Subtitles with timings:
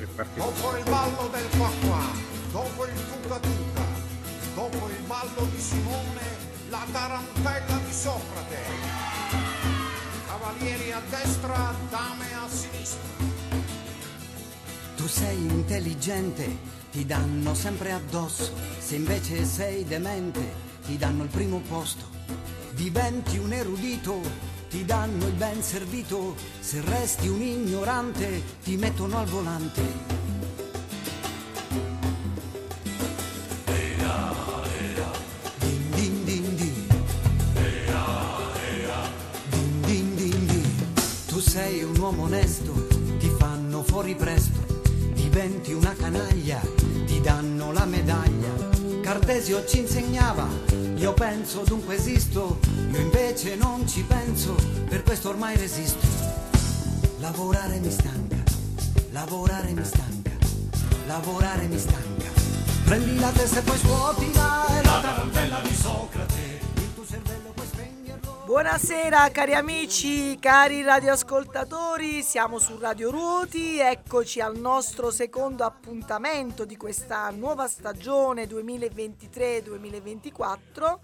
[0.00, 2.04] Dopo il ballo del qua qua,
[2.52, 3.84] dopo il tuca tuca,
[4.54, 6.22] dopo il ballo di Simone,
[6.70, 8.58] la tarantella di Socrate.
[10.26, 13.08] Cavalieri a destra, dame a sinistra.
[14.96, 16.56] Tu sei intelligente,
[16.90, 20.40] ti danno sempre addosso, se invece sei demente,
[20.86, 22.08] ti danno il primo posto.
[22.70, 24.18] Diventi un erudito,
[24.70, 30.18] ti danno il ben servito, se resti un ignorante, ti mettono al volante.
[41.26, 42.86] Tu sei un uomo onesto,
[43.18, 44.60] ti fanno fuori presto,
[45.14, 46.60] diventi una canaglia,
[47.06, 48.68] ti danno la medaglia.
[49.00, 50.46] Cartesio ci insegnava,
[50.96, 52.58] io penso dunque esisto,
[53.40, 54.54] invece non ci penso,
[54.86, 56.06] per questo ormai resisto.
[57.20, 58.36] Lavorare mi stanca,
[59.12, 60.32] lavorare mi stanca,
[61.06, 62.28] lavorare mi stanca.
[62.84, 67.66] Prendi la testa e poi svuotila, è la tarantella di Socrate, il tuo cervello puoi
[67.66, 68.42] spegnerlo.
[68.44, 76.76] Buonasera cari amici, cari radioascoltatori, siamo su Radio Ruoti, eccoci al nostro secondo appuntamento di
[76.76, 80.98] questa nuova stagione 2023-2024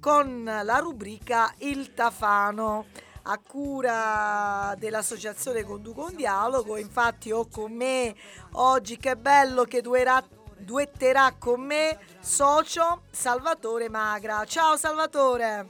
[0.00, 2.86] con la rubrica Il Tafano
[3.24, 8.14] a cura dell'associazione Conduco un Dialogo, infatti ho con me
[8.52, 10.24] oggi, che bello che duerà
[10.56, 14.44] duetterà con me socio Salvatore Magra.
[14.44, 15.68] Ciao Salvatore!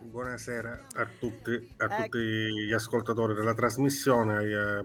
[0.00, 2.02] Buonasera a tutti, a Ecco.
[2.02, 4.84] tutti gli ascoltatori della trasmissione, ai, eh,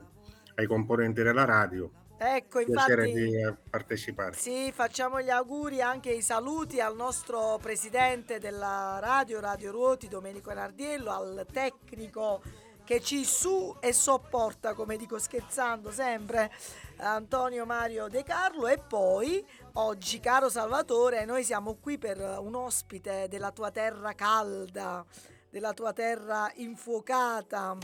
[0.55, 1.89] ai componenti della radio.
[2.23, 3.29] Ecco, Piacere infatti...
[3.31, 4.35] di partecipare.
[4.35, 10.53] Sì, facciamo gli auguri anche i saluti al nostro presidente della radio, Radio Ruoti, Domenico
[10.53, 12.43] Nardiello, al tecnico
[12.83, 16.51] che ci su e sopporta, come dico scherzando sempre,
[16.97, 23.29] Antonio Mario De Carlo e poi oggi, caro Salvatore, noi siamo qui per un ospite
[23.29, 25.03] della tua terra calda,
[25.49, 27.77] della tua terra infuocata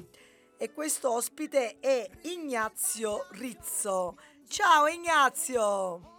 [0.58, 4.18] e questo ospite è Ignazio Rizzo.
[4.48, 6.16] Ciao Ignazio!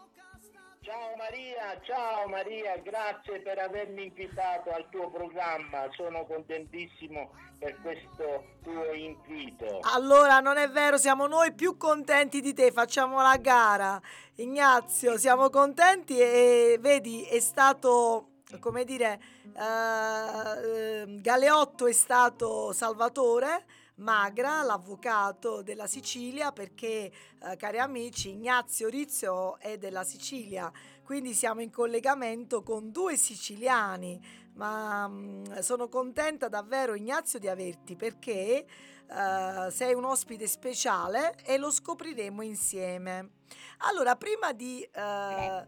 [0.80, 8.56] Ciao Maria, ciao Maria, grazie per avermi invitato al tuo programma, sono contentissimo per questo
[8.62, 9.80] tuo invito.
[9.82, 14.00] Allora, non è vero, siamo noi più contenti di te, facciamo la gara.
[14.36, 19.20] Ignazio, siamo contenti e vedi, è stato, come dire,
[19.54, 23.66] eh, eh, Galeotto è stato Salvatore.
[23.98, 27.10] Magra, l'avvocato della Sicilia, perché,
[27.42, 30.70] eh, cari amici, Ignazio Rizzo è della Sicilia,
[31.02, 34.20] quindi siamo in collegamento con due siciliani,
[34.54, 38.66] ma mh, sono contenta davvero Ignazio di averti perché
[39.10, 43.37] eh, sei un ospite speciale e lo scopriremo insieme.
[43.78, 45.66] Allora, prima di, eh,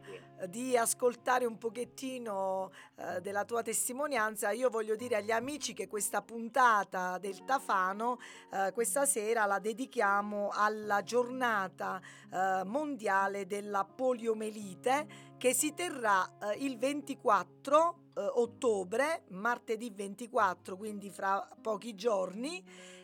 [0.48, 6.22] di ascoltare un pochettino eh, della tua testimonianza, io voglio dire agli amici che questa
[6.22, 8.18] puntata del Tafano
[8.52, 12.00] eh, questa sera la dedichiamo alla giornata
[12.32, 21.10] eh, mondiale della poliomelite che si terrà eh, il 24 eh, ottobre, martedì 24, quindi
[21.10, 22.62] fra pochi giorni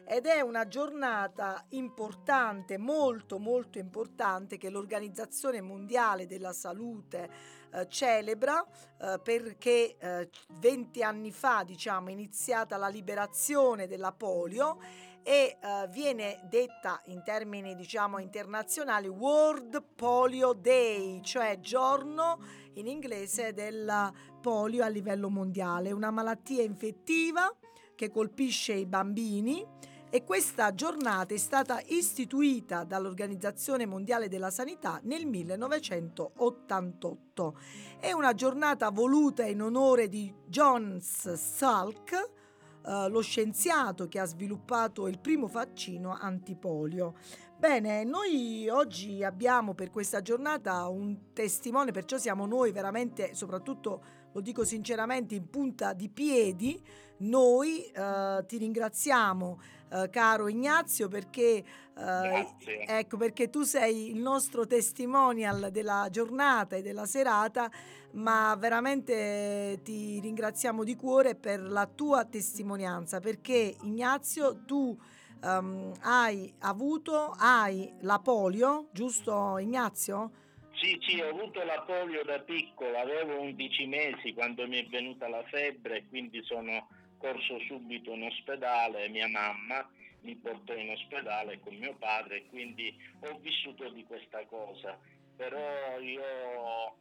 [0.08, 7.30] ed è una giornata importante, molto molto importante che l'Organizzazione Mondiale della Salute
[7.72, 8.64] eh, celebra
[9.00, 10.28] eh, perché eh,
[10.58, 14.78] 20 anni fa, diciamo, è iniziata la liberazione della polio
[15.22, 22.38] e eh, viene detta in termini diciamo internazionali World Polio Day, cioè giorno
[22.74, 27.52] in inglese della polio a livello mondiale, una malattia infettiva
[27.94, 29.64] che colpisce i bambini
[30.08, 37.58] e questa giornata è stata istituita dall'Organizzazione Mondiale della Sanità nel 1988.
[37.98, 45.08] È una giornata voluta in onore di Jones Salk, eh, lo scienziato che ha sviluppato
[45.08, 47.14] il primo vaccino antipolio.
[47.58, 54.02] Bene, noi oggi abbiamo per questa giornata un testimone, perciò siamo noi veramente, soprattutto
[54.32, 56.80] lo dico sinceramente, in punta di piedi.
[57.18, 59.58] Noi eh, ti ringraziamo,
[59.90, 61.64] eh, caro Ignazio, perché,
[61.96, 62.46] eh,
[62.86, 67.70] ecco, perché tu sei il nostro testimonial della giornata e della serata,
[68.12, 74.96] ma veramente ti ringraziamo di cuore per la tua testimonianza, perché Ignazio tu
[75.42, 80.44] ehm, hai avuto, hai la polio, giusto Ignazio?
[80.72, 85.26] Sì, sì, ho avuto la polio da piccolo, avevo 11 mesi quando mi è venuta
[85.26, 86.88] la febbre, quindi sono
[87.18, 89.88] corso subito in ospedale, mia mamma
[90.20, 94.98] mi portò in ospedale con mio padre quindi ho vissuto di questa cosa.
[95.36, 96.96] Però io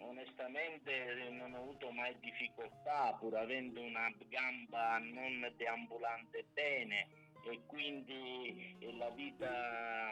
[0.00, 7.06] onestamente non ho avuto mai difficoltà pur avendo una gamba non deambulante bene
[7.50, 10.10] e quindi la vita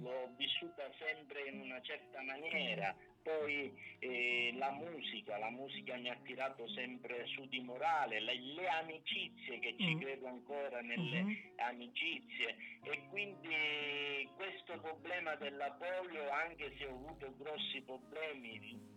[0.00, 2.94] l'ho vissuta sempre in una certa maniera.
[3.24, 8.68] Poi eh, la musica, la musica mi ha tirato sempre su di morale, le, le
[8.68, 10.00] amicizie che ci mm.
[10.00, 11.36] credo ancora nelle mm-hmm.
[11.56, 18.92] amicizie e quindi questo problema della polio, anche se ho avuto grossi problemi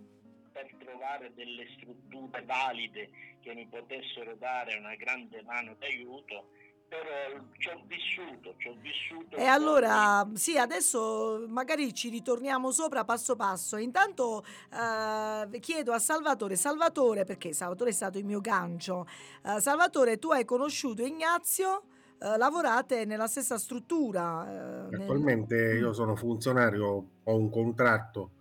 [0.52, 3.10] per trovare delle strutture valide
[3.42, 6.50] che mi potessero dare una grande mano d'aiuto,
[6.88, 9.36] però ci ho vissuto, ci ho vissuto.
[9.36, 13.78] E allora, sì, adesso magari ci ritorniamo sopra passo passo.
[13.78, 19.06] Intanto eh, chiedo a Salvatore, Salvatore, perché Salvatore è stato il mio gancio.
[19.44, 21.84] Eh, Salvatore, tu hai conosciuto Ignazio?
[22.20, 24.90] Eh, lavorate nella stessa struttura?
[24.90, 25.78] Eh, Attualmente nel...
[25.78, 28.32] io sono funzionario, ho un contratto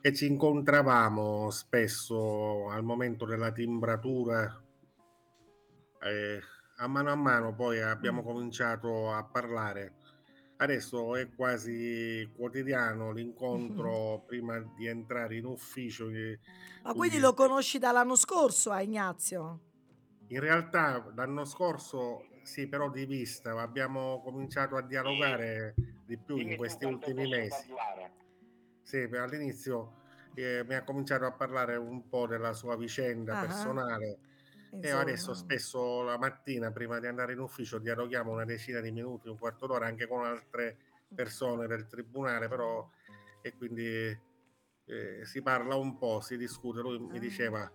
[0.00, 4.62] e ci incontravamo spesso al momento della timbratura.
[6.02, 6.40] Eh,
[6.80, 8.24] a mano a mano poi abbiamo mm.
[8.24, 9.94] cominciato a parlare.
[10.56, 16.08] Adesso è quasi quotidiano l'incontro prima di entrare in ufficio.
[16.82, 19.60] Ma quindi lo conosci dall'anno scorso a Ignazio?
[20.28, 25.74] In realtà l'anno scorso sì, però di vista, abbiamo cominciato a dialogare
[26.06, 27.72] di più in questi ultimi mesi.
[28.82, 29.98] Sì, all'inizio
[30.34, 33.46] eh, mi ha cominciato a parlare un po' della sua vicenda uh-huh.
[33.46, 34.18] personale
[34.72, 34.86] Insomma.
[34.86, 39.28] e adesso spesso la mattina prima di andare in ufficio dialoghiamo una decina di minuti,
[39.28, 40.76] un quarto d'ora anche con altre
[41.12, 42.88] persone del tribunale, però
[43.42, 43.84] e quindi
[44.84, 47.20] eh, si parla un po', si discute, lui mi ah.
[47.20, 47.72] diceva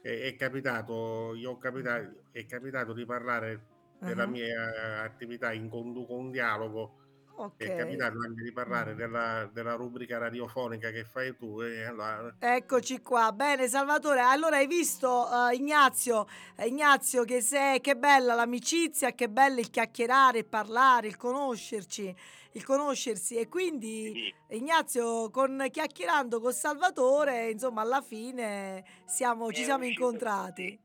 [0.00, 3.66] è, è capitato, io ho capitato, è capitato di parlare
[4.00, 4.30] della uh-huh.
[4.30, 7.01] mia attività in conduco un dialogo
[7.34, 7.68] Okay.
[7.68, 11.60] È capitato anche di parlare della, della, rubrica radiofonica che fai tu.
[11.60, 12.34] E allora...
[12.38, 13.32] Eccoci qua.
[13.32, 14.20] Bene, Salvatore.
[14.20, 16.26] Allora hai visto uh, Ignazio,
[16.64, 22.14] Ignazio che, sei, che bella l'amicizia, che bello il chiacchierare, il parlare, il conoscerci,
[22.52, 23.36] il conoscersi.
[23.36, 24.12] E quindi
[24.48, 24.56] sì.
[24.56, 30.78] Ignazio, con, chiacchierando con Salvatore, insomma, alla fine siamo, ci siamo incontrati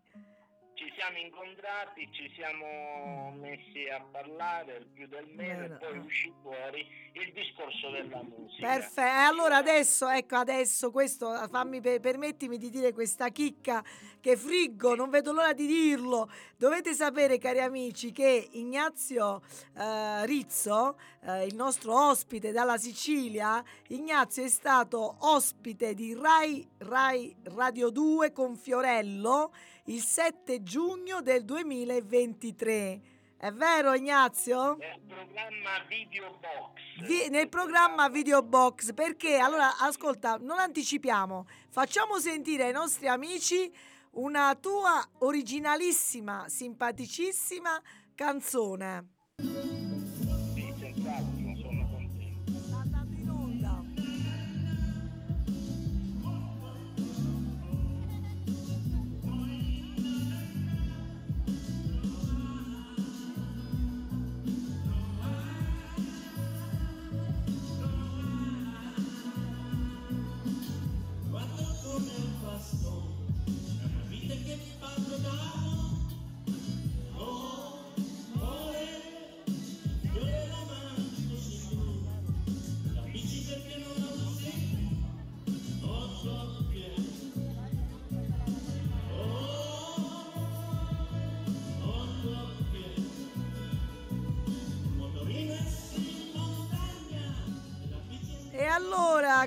[0.78, 6.88] ci siamo incontrati, ci siamo messi a parlare più del meno e poi uscì fuori
[7.14, 8.68] il discorso della musica.
[8.68, 13.84] Perfetto, allora adesso, ecco adesso questo, fammi, permettimi di dire questa chicca
[14.22, 16.30] che friggo, non vedo l'ora di dirlo.
[16.56, 19.42] Dovete sapere cari amici che Ignazio
[19.76, 27.36] eh, Rizzo, eh, il nostro ospite dalla Sicilia, Ignazio è stato ospite di Rai, Rai
[27.46, 29.52] Radio 2 con Fiorello
[29.88, 33.02] il 7 giugno del 2023.
[33.38, 34.78] È vero Ignazio?
[34.78, 37.08] Nel programma Video Box.
[37.08, 43.72] Vi, nel programma Video Box, perché allora ascolta, non anticipiamo, facciamo sentire ai nostri amici
[44.12, 47.82] una tua originalissima, simpaticissima
[48.16, 49.12] canzone.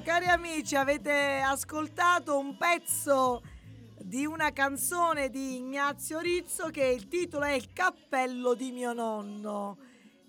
[0.01, 3.43] Allora, cari amici, avete ascoltato un pezzo
[3.99, 9.79] di una canzone di Ignazio Rizzo che il titolo è Il cappello di mio nonno.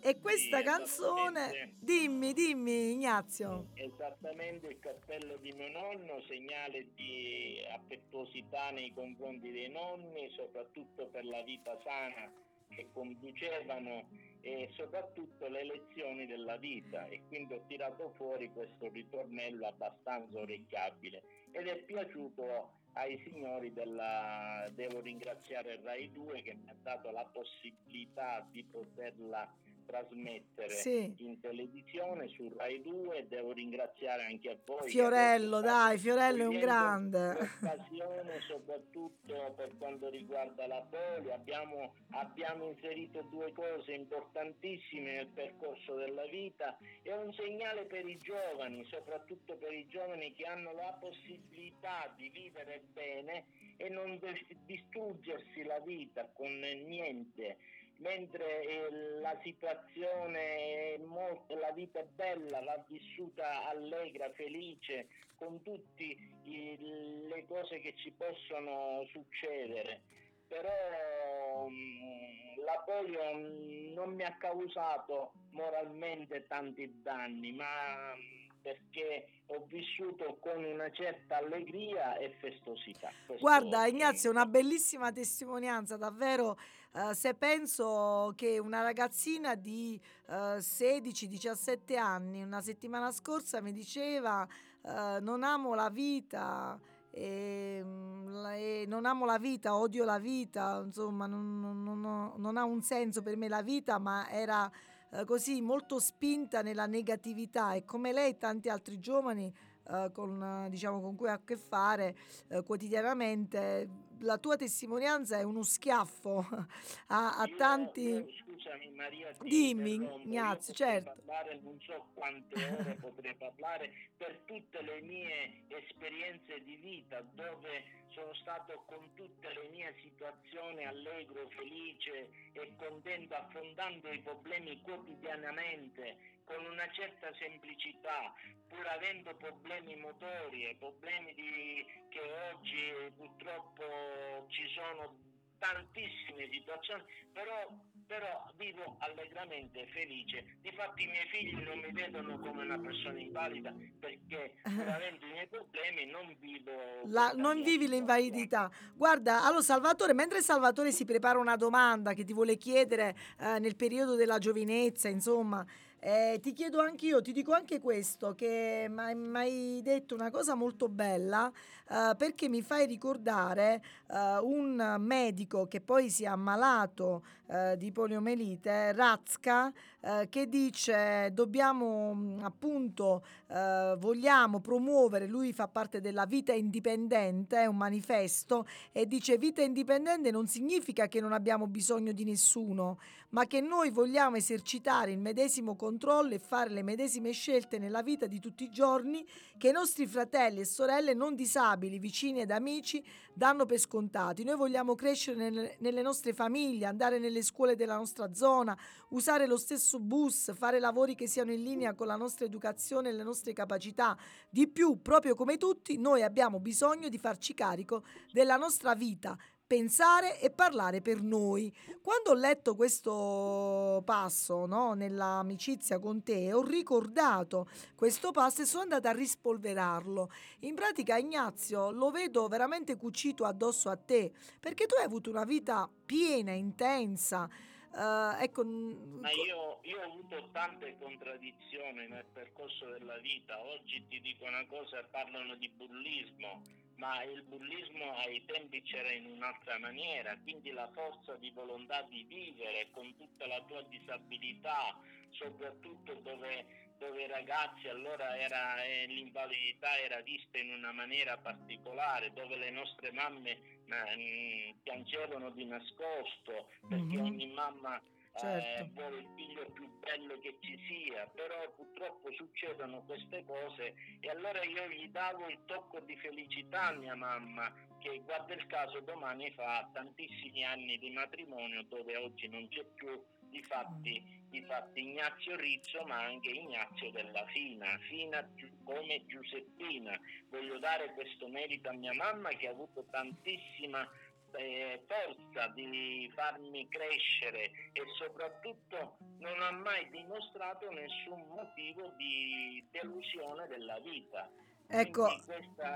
[0.03, 3.67] E questa sì, canzone, dimmi, dimmi Ignazio.
[3.75, 11.23] Esattamente il cappello di mio nonno, segnale di affettuosità nei confronti dei nonni, soprattutto per
[11.25, 12.29] la vita sana
[12.71, 14.07] che conducevano
[14.41, 21.21] e soprattutto le lezioni della vita e quindi ho tirato fuori questo ritornello abbastanza orecchiabile.
[21.51, 27.25] Ed è piaciuto ai signori della devo ringraziare Rai 2 che mi ha dato la
[27.31, 29.49] possibilità di poterla
[29.85, 31.13] trasmettere sì.
[31.17, 36.59] in televisione su Rai 2 devo ringraziare anche a voi Fiorello dai Fiorello è un
[36.59, 37.37] grande.
[37.61, 45.95] occasione soprattutto per quanto riguarda la polio abbiamo, abbiamo inserito due cose importantissime nel percorso
[45.95, 46.77] della vita.
[47.01, 52.29] È un segnale per i giovani soprattutto per i giovani che hanno la possibilità di
[52.29, 53.45] vivere bene
[53.77, 54.19] e non
[54.65, 57.57] distruggersi la vita con niente
[58.01, 66.17] mentre eh, la situazione, molto, la vita è bella, va vissuta allegra, felice, con tutte
[66.43, 70.01] le cose che ci possono succedere.
[70.47, 78.13] Però mh, mm, la polio mm, non mi ha causato moralmente tanti danni, ma
[78.61, 83.11] perché ho vissuto con una certa allegria e festosità.
[83.25, 86.57] Questo Guarda Ignazio, è una bellissima testimonianza, davvero
[86.93, 93.71] uh, se penso che una ragazzina di uh, eh, 16-17 anni una settimana scorsa mi
[93.71, 94.47] diceva
[94.81, 94.89] uh,
[95.21, 96.79] non amo la vita.
[97.13, 102.55] E, mm, e, non amo la vita, odio la vita, insomma non, non, non, non
[102.55, 104.71] ha un senso per me la vita, ma era
[105.13, 109.70] eh, così molto spinta nella negatività e come lei tanti altri giovani eh,
[110.13, 112.15] con, diciamo, con cui ha a che fare
[112.49, 116.45] eh, quotidianamente la tua testimonianza è uno schiaffo
[117.07, 118.01] a, a tanti.
[118.01, 121.13] Io, scusami Maria, dimmi Ignazio, certo.
[121.15, 127.99] Parlare, non so quante ore potrei parlare per tutte le mie esperienze di vita dove
[128.09, 136.39] sono stato con tutte le mie situazioni allegro, felice e contento affrontando i problemi quotidianamente
[136.81, 138.33] una certa semplicità,
[138.67, 145.13] pur avendo problemi motori e problemi di, che oggi purtroppo ci sono
[145.59, 147.69] tantissime situazioni, però
[148.11, 150.43] però vivo allegramente felice.
[150.61, 155.47] Difatti i miei figli non mi vedono come una persona invalida perché avendo i miei
[155.47, 156.71] problemi non vivo...
[157.05, 158.69] La, non vivi l'invalidità.
[158.95, 163.77] Guarda, allora Salvatore, mentre Salvatore si prepara una domanda che ti vuole chiedere eh, nel
[163.77, 165.65] periodo della giovinezza, insomma...
[166.03, 170.55] Eh, ti chiedo anche io, ti dico anche questo, che mi hai detto una cosa
[170.55, 171.51] molto bella
[171.87, 177.91] eh, perché mi fai ricordare eh, un medico che poi si è ammalato eh, di
[177.91, 186.25] poliomelite, Razka, eh, che dice dobbiamo mm, appunto, eh, vogliamo promuovere, lui fa parte della
[186.25, 192.11] vita indipendente, è un manifesto, e dice vita indipendente non significa che non abbiamo bisogno
[192.11, 192.99] di nessuno,
[193.31, 198.27] ma che noi vogliamo esercitare il medesimo controllo e fare le medesime scelte nella vita
[198.27, 199.25] di tutti i giorni
[199.57, 204.43] che i nostri fratelli e sorelle non disabili, vicini ed amici danno per scontati.
[204.43, 208.77] Noi vogliamo crescere nelle, nostre famiglie, andare nelle scuole della nostra zona,
[209.09, 213.13] usare lo stesso bus, fare lavori che siano in linea con la nostra educazione e
[213.13, 214.17] le nostre capacità.
[214.49, 219.37] Di più, proprio come tutti, noi abbiamo bisogno di farci carico della nostra vita
[219.71, 221.73] pensare e parlare per noi.
[222.01, 228.83] Quando ho letto questo passo no, nell'amicizia con te, ho ricordato questo passo e sono
[228.83, 230.29] andata a rispolverarlo.
[230.61, 235.45] In pratica, Ignazio, lo vedo veramente cucito addosso a te, perché tu hai avuto una
[235.45, 237.49] vita piena, intensa.
[237.93, 243.57] Uh, ecco, Ma io, io, ho avuto tante contraddizioni nel percorso della vita.
[243.63, 246.61] Oggi ti dico una cosa, parlano di bullismo
[247.01, 252.23] ma il bullismo ai tempi c'era in un'altra maniera, quindi la forza di volontà di
[252.29, 254.95] vivere con tutta la tua disabilità,
[255.31, 262.31] soprattutto dove, dove i ragazzi allora era, eh, l'invalidità era vista in una maniera particolare,
[262.33, 267.25] dove le nostre mamme eh, piangevano di nascosto, perché mm-hmm.
[267.25, 267.99] ogni mamma
[268.39, 268.81] certo.
[268.81, 274.29] eh, vuole il figlio più bello che ci sia, però purtroppo succedono queste cose e
[274.29, 278.99] allora io gli davo il tocco di felicità a mia mamma che guarda il caso
[279.01, 283.21] domani fa tantissimi anni di matrimonio dove oggi non c'è più
[283.51, 288.49] difatti, difatti Ignazio Rizzo ma anche Ignazio della Fina, Fina
[288.83, 290.19] come Giuseppina.
[290.49, 294.07] Voglio dare questo merito a mia mamma che ha avuto tantissima
[294.55, 303.67] eh, forza di farmi crescere e soprattutto non ha mai dimostrato nessun motivo di delusione
[303.67, 304.49] della vita.
[304.93, 305.29] Ecco,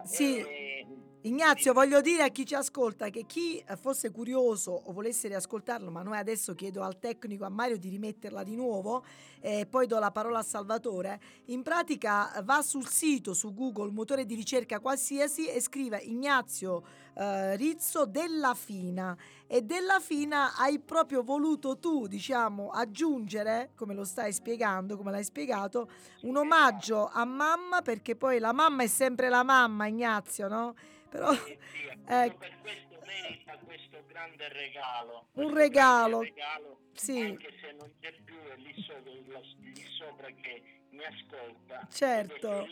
[0.05, 0.85] sì, è...
[1.23, 6.01] Ignazio, voglio dire a chi ci ascolta che chi fosse curioso o volesse riascoltarlo, ma
[6.01, 9.03] noi adesso chiedo al tecnico, a Mario, di rimetterla di nuovo
[9.41, 11.19] e poi do la parola a Salvatore.
[11.47, 16.83] In pratica va sul sito, su Google, motore di ricerca qualsiasi e scrive Ignazio
[17.15, 19.17] eh, Rizzo della Fina
[19.47, 25.23] e della fina hai proprio voluto tu, diciamo, aggiungere, come lo stai spiegando, come l'hai
[25.23, 25.89] spiegato,
[26.21, 30.75] un omaggio a mamma perché poi la mamma è sempre la mamma, Ignazio, no?
[31.09, 32.37] Però sì, sì, ecco.
[32.37, 35.27] per questo merita questo grande regalo.
[35.33, 36.19] Un regalo.
[36.21, 37.21] regalo, Sì.
[37.21, 39.11] Anche se non c'è più è lì sopra,
[39.59, 40.63] lì sopra che
[40.95, 41.87] mi ascolta.
[41.91, 42.67] Certo.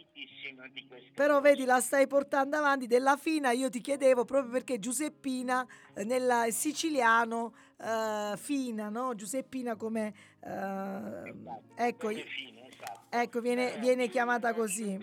[1.13, 2.87] Però vedi, la stai portando avanti.
[2.87, 9.13] Della fina io ti chiedevo proprio perché Giuseppina eh, nel siciliano eh, fina, no?
[9.15, 10.13] Giuseppina come...
[10.39, 13.01] Esatto, ecco, esatto.
[13.09, 14.99] ecco, viene, viene chiamata così.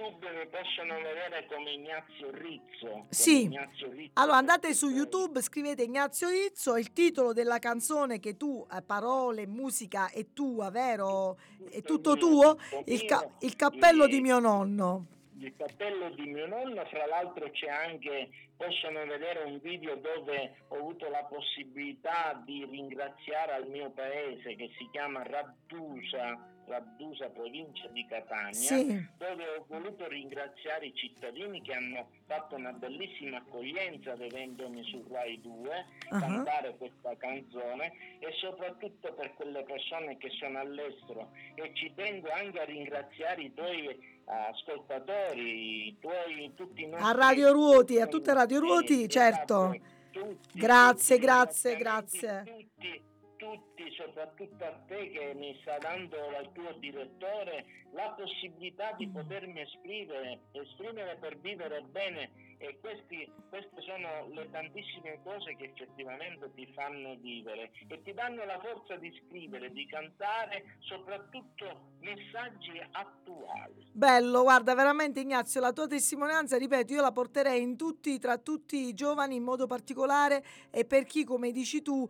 [0.00, 2.88] YouTube mi possono vedere come Ignazio Rizzo.
[2.88, 3.42] come Sì.
[3.44, 8.66] Ignazio Rizzo Allora andate su YouTube, scrivete Ignazio Rizzo, il titolo della canzone che tu,
[8.72, 11.38] eh, parole, musica è tua, vero?
[11.70, 12.56] È tutto tuo?
[12.86, 15.06] Il, ca- il cappello di mio nonno.
[15.38, 20.76] il cappello di mio nonno, fra l'altro c'è anche, possono vedere un video dove ho
[20.76, 26.38] avuto la possibilità di ringraziare al mio paese che si chiama Raddusa,
[26.70, 28.86] Raddusa provincia di Catania, Sì.
[29.18, 35.40] dove ho voluto ringraziare i cittadini che hanno fatto una bellissima accoglienza vedendomi su Rai
[35.40, 36.18] 2 Ah.
[36.20, 42.60] cantare questa canzone e soprattutto per quelle persone che sono all'estero e ci tengo anche
[42.60, 48.32] a ringraziare i tuoi ascoltatori, i tuoi tutti i nostri A Radio Ruoti, a tutte
[48.32, 49.72] Radio Ruoti, certo.
[49.72, 52.42] esatto, tutti, Grazie, tutti, grazie, grazie.
[52.46, 53.02] Tutti,
[53.40, 58.96] tutti, soprattutto a te che mi sta dando il tuo direttore la possibilità Mm.
[58.98, 65.72] di potermi esprimere, esprimere per vivere bene e questi, queste sono le tantissime cose che
[65.72, 72.78] effettivamente ti fanno vivere e ti danno la forza di scrivere, di cantare, soprattutto messaggi
[72.90, 73.88] attuali.
[73.92, 78.88] Bello, guarda, veramente Ignazio, la tua testimonianza, ripeto, io la porterei in tutti, tra tutti
[78.88, 82.06] i giovani in modo particolare e per chi, come dici tu,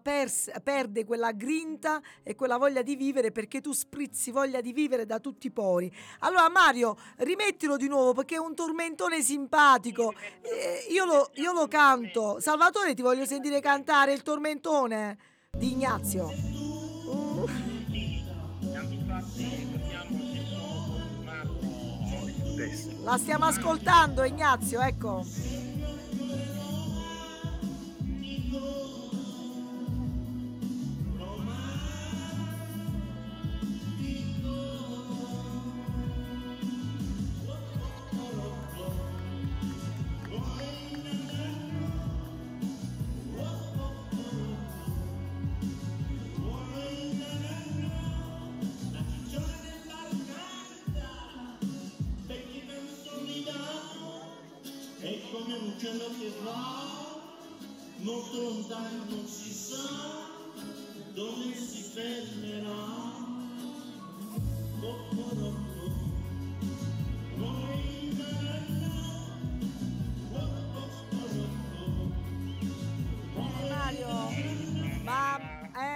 [0.00, 5.04] pers- perde quella grinta e quella voglia di vivere perché tu sprizzi voglia di vivere
[5.04, 5.92] da tutti i pori.
[6.20, 9.78] Allora Mario, rimettilo di nuovo perché è un tormentone simpatico.
[10.42, 12.38] Eh, io, lo, io lo canto.
[12.40, 15.18] Salvatore, ti voglio sentire cantare il tormentone
[15.50, 16.26] di Ignazio.
[17.06, 17.48] Uh.
[23.02, 25.24] La stiamo ascoltando, Ignazio, ecco.
[58.70, 60.30] Lontano non si sa
[61.12, 63.18] dove si fermerà.
[64.80, 65.90] Poco dopo,
[67.36, 68.16] poi
[73.68, 74.08] Mario,
[75.02, 75.40] ma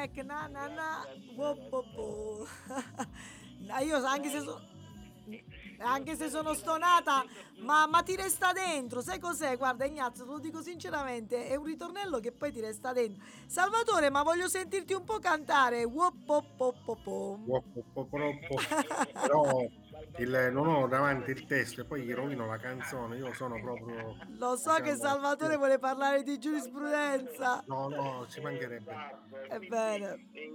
[0.03, 1.07] ecco, na na na,
[1.37, 2.47] wo, bo, bo.
[3.83, 4.74] Io anche se sono
[5.85, 7.25] anche se sono stonata,
[7.61, 9.01] ma, ma ti resta dentro.
[9.01, 9.57] Sai cos'è?
[9.57, 13.23] Guarda, Ignazio, te lo dico sinceramente, è un ritornello che poi ti resta dentro.
[13.47, 15.87] Salvatore, ma voglio sentirti un po' cantare.
[19.21, 19.61] Però
[20.19, 23.17] il- non ho davanti il testo e poi gli rovino la canzone.
[23.17, 24.17] Io sono proprio.
[24.39, 27.63] Lo so che Salvatore vuole parlare di giurisprudenza.
[27.67, 28.93] No, no, ci mancherebbe.
[29.49, 30.29] È quindi, bene.
[30.33, 30.53] eh,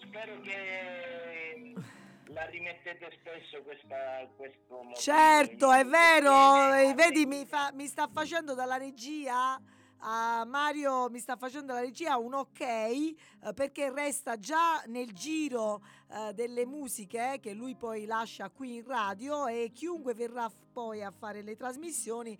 [0.00, 1.74] spero che
[2.28, 4.94] la rimettete spesso questa, questo motivo.
[5.00, 6.74] Certo, è vero.
[6.74, 9.60] eh, Vedi, mi, fa- mi sta facendo dalla regia.
[10.06, 13.16] a Mario mi sta facendo dalla regia un ok eh,
[13.54, 19.46] perché resta già nel giro eh, delle musiche che lui poi lascia qui in radio
[19.46, 22.36] e chiunque verrà f- poi a fare le trasmissioni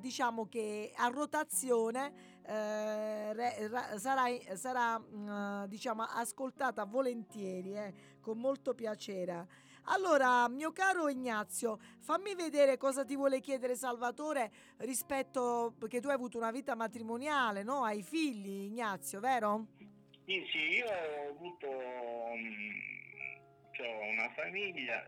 [0.00, 7.92] diciamo che a rotazione re- ra- sarà, sarà mm, diciamo ascoltata volentieri eh,
[8.28, 9.46] con molto piacere
[9.90, 16.14] allora, mio caro Ignazio, fammi vedere cosa ti vuole chiedere Salvatore rispetto perché tu hai
[16.14, 17.84] avuto una vita matrimoniale, no?
[17.84, 19.68] Hai figli, Ignazio, vero?
[20.26, 21.68] Sì, sì, io ho avuto
[22.36, 22.70] mm,
[23.72, 25.02] c'ho una famiglia,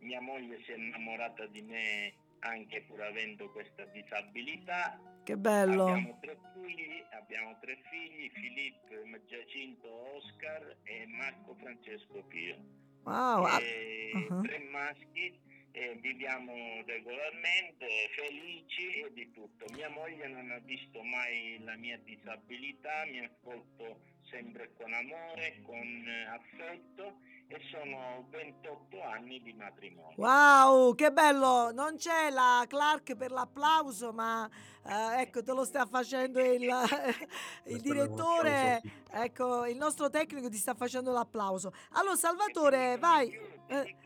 [0.00, 2.12] mia moglie si è innamorata di me
[2.44, 4.98] anche pur avendo questa disabilità.
[5.24, 5.86] Che bello.
[5.86, 8.94] Abbiamo tre figli, abbiamo tre figli, Filippo,
[9.26, 12.56] Giacinto, Oscar e Marco Francesco Pio.
[13.04, 13.44] Wow.
[13.44, 14.42] ah, E uh-huh.
[14.42, 15.38] Tre maschi
[15.74, 16.52] eh, viviamo
[16.86, 19.66] regolarmente, felici e di tutto.
[19.72, 25.60] Mia moglie non ha visto mai la mia disabilità, mi ha accolto sempre con amore,
[25.62, 30.14] con eh, affetto e sono 28 anni di matrimonio.
[30.16, 31.72] Wow, che bello!
[31.72, 34.48] Non c'è la Clark per l'applauso, ma
[34.86, 36.80] eh, ecco, te lo sta facendo il, il
[37.64, 41.72] Questo direttore, ecco, il nostro tecnico ti sta facendo l'applauso.
[41.94, 43.36] Allora, Salvatore, vai.
[43.66, 43.96] Eh,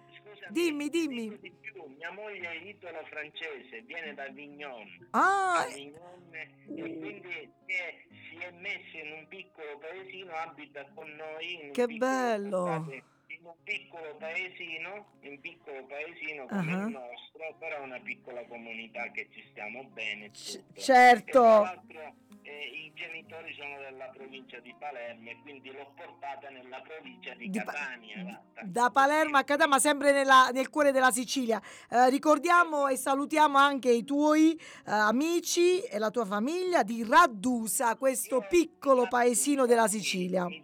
[0.51, 1.39] dimmi, dimmi.
[1.39, 5.09] di più, mia moglie è italo-francese, viene da Vignon.
[5.11, 7.95] Ah, Avignon, e quindi si è,
[8.31, 12.67] si è messa in un piccolo paesino, abita con noi Che bello!
[12.67, 13.03] scusate,
[13.40, 16.85] in un piccolo paesino, in un piccolo paesino come Ah.
[16.87, 20.31] il nostro, però una piccola comunità che ci stiamo bene.
[20.31, 21.40] c- certo.
[21.42, 27.35] l'altro eh, i genitori sono della provincia di Palermo e quindi l'ho portata nella provincia
[27.35, 28.22] di, Di Pa- Catania.
[28.22, 28.62] guarda.
[28.64, 31.61] Da Palermo a Catania, ma sempre nella- nel cuore della Sicilia.
[31.90, 37.96] Eh, ricordiamo e salutiamo anche i tuoi eh, amici e la tua famiglia di Raddusa,
[37.96, 40.46] questo Io- piccolo paesino della Sicilia.
[40.46, 40.62] Mi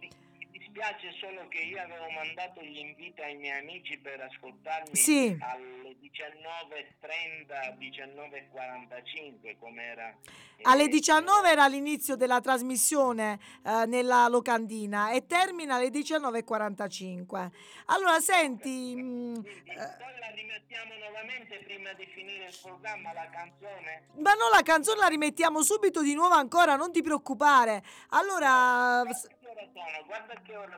[0.75, 5.35] dispiace solo che io avevo mandato gli inviti ai miei amici per ascoltarmi Sì.
[5.39, 10.09] alle 19.30, 19.45 come era.
[10.09, 17.51] eh, Alle 19 era l'inizio della trasmissione eh, nella locandina e termina alle 19.45.
[17.85, 24.07] Allora, senti, Quindi eh, poi la rimettiamo nuovamente prima di finire il programma, la canzone.
[24.17, 27.81] ma no, la canzone la rimettiamo subito di nuovo ancora, non ti preoccupare.
[28.09, 29.34] Allora, s- Guarda che ora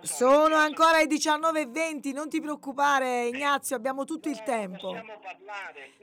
[0.02, 4.92] sono, ancora le 19.20, non ti preoccupare Ignazio, abbiamo tutto il No, tempo.
[5.22, 5.94] Parlare,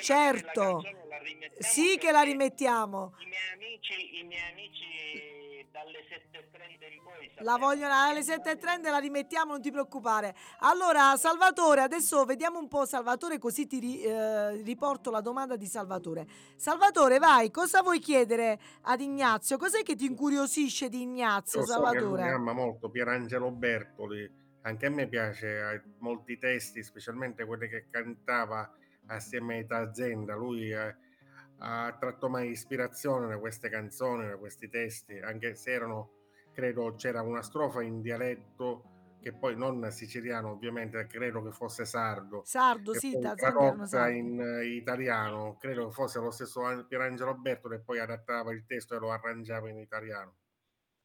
[0.00, 0.82] Certo.
[0.82, 1.18] la la
[1.58, 3.14] Sì che la rimettiamo.
[3.18, 5.41] I miei amici, i miei amici
[5.72, 10.34] dalle 7.30 in poi La vogliono alle che- 7.30, la rimettiamo, non ti preoccupare.
[10.60, 15.66] Allora, Salvatore, adesso vediamo un po' Salvatore, così ti ri- eh, riporto la domanda di
[15.66, 16.26] Salvatore.
[16.56, 19.56] Salvatore, vai, cosa vuoi chiedere ad Ignazio?
[19.56, 22.28] Cos'è che ti incuriosisce di Ignazio, Io lui mi Salvatore?
[22.28, 24.30] ama molto Pierangelo Bertoli,
[24.62, 28.70] anche a me piace molti testi, specialmente quelli che cantava
[29.06, 30.34] assieme a Tazenda.
[30.34, 30.94] Lui eh,
[31.64, 36.10] ha tratto mai ispirazione da queste canzoni, da questi testi, anche se erano,
[36.52, 42.42] credo, c'era una strofa in dialetto che poi non siciliano, ovviamente, credo che fosse sardo.
[42.44, 44.18] Sardo, Che sì, erano tradotta sardi.
[44.18, 48.64] in eh, italiano, credo che fosse lo stesso An- Pierangelo Bertoli e poi adattava il
[48.66, 50.34] testo e lo arrangiava in italiano.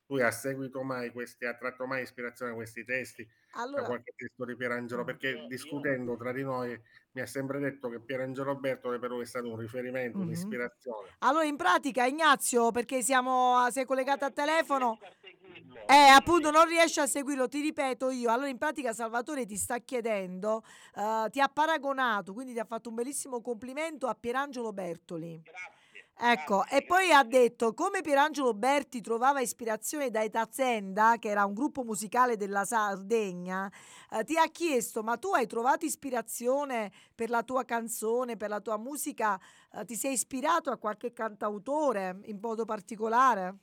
[0.09, 4.13] Lui ha seguito mai questi, ha tratto mai ispirazione da questi testi, da Allora, qualche
[4.15, 5.05] testo di Pierangelo, Mm.
[5.05, 9.09] perché Io- io- discutendo tra di noi mi ha sempre detto che Pierangelo Bertoli per
[9.09, 10.23] lui è stato un riferimento, Mhm.
[10.25, 11.15] un'ispirazione.
[11.19, 15.75] allora in pratica Ignazio, perché siamo, sei collegato telefono, a seguirlo.
[15.87, 18.29] Eh, appunto, non riesci a seguirlo, ti ripeto io.
[18.31, 20.63] Allora, in pratica, Salvatore ti sta chiedendo,
[20.95, 25.41] eh, ti ha paragonato, quindi ti ha fatto un bellissimo complimento a Pierangelo Bertoli.
[25.43, 25.76] Grazie.
[26.19, 27.13] Ecco, grazie, e poi grazie.
[27.13, 32.65] ha detto come Pierangelo Berti trovava ispirazione da Etazenda, che era un gruppo musicale della
[32.65, 33.71] Sardegna,
[34.09, 38.59] eh, ti ha chiesto, ma tu hai trovato ispirazione per la tua canzone, per la
[38.61, 39.39] tua musica?
[39.73, 43.57] Eh, ti sei ispirato a qualche cantautore in modo particolare?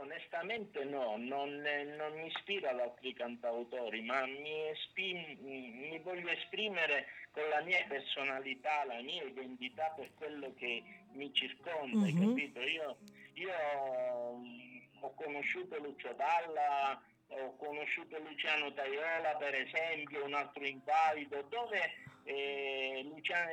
[0.00, 1.60] Onestamente no, non,
[1.96, 7.84] non mi ispiro ad altri cantautori, ma mi, espi- mi voglio esprimere con la mia
[7.88, 10.82] personalità, la mia identità per quello che
[11.12, 12.18] mi circonda, Mhm.
[12.28, 12.60] capito?
[12.60, 12.96] Io,
[13.34, 21.42] io mm, ho conosciuto Lucio Dalla, ho conosciuto Luciano Taiola per esempio, un altro invalido,
[21.42, 21.92] dove
[22.28, 23.50] eh, Luciano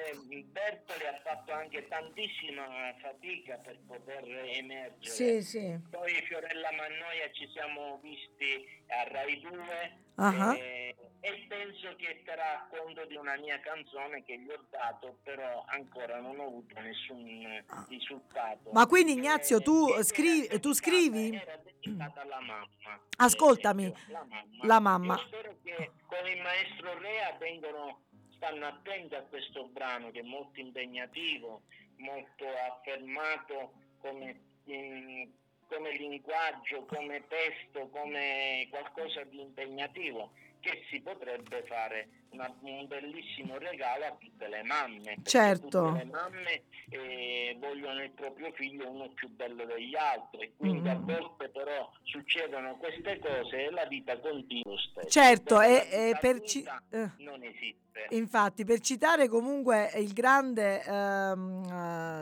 [0.52, 5.00] Bertoli ha fatto anche tantissima fatica per poter emergere.
[5.16, 5.80] Sì, sì.
[5.90, 10.56] Poi Fiorella Mannoia ci siamo visti a Rai 2 Ah.
[10.56, 15.64] eh, e penso che terrà conto di una mia canzone che gli ho dato, però
[15.68, 18.72] ancora non ho avuto nessun risultato.
[18.72, 21.36] Ma quindi, Ignazio, Eh, tu scrivi- tu scrivi?
[21.36, 23.00] Era dedicata alla mamma.
[23.18, 24.66] Ascoltami, la mamma.
[24.66, 25.18] la mamma.
[25.28, 28.04] Spero che con il maestro Rea vengono,
[28.46, 31.64] stanno attenti a questo brano che è molto impegnativo,
[31.98, 35.24] molto affermato come, mm,
[35.68, 40.32] come linguaggio, come testo, come qualcosa di impegnativo
[40.66, 45.20] che si potrebbe fare una- un bellissimo regalo a tutte le mamme.
[45.24, 45.68] Certo.
[45.68, 50.96] Tutte le mamme eh, vogliono il proprio figlio uno più bello degli altri, quindi a
[50.98, 51.06] Mhm.
[51.06, 55.08] volte però succedono queste cose e la vita continua lo stesso.
[55.10, 57.84] Certo, e, e per ci- eh, non esiste.
[58.10, 61.64] infatti, per citare comunque il grande ehm,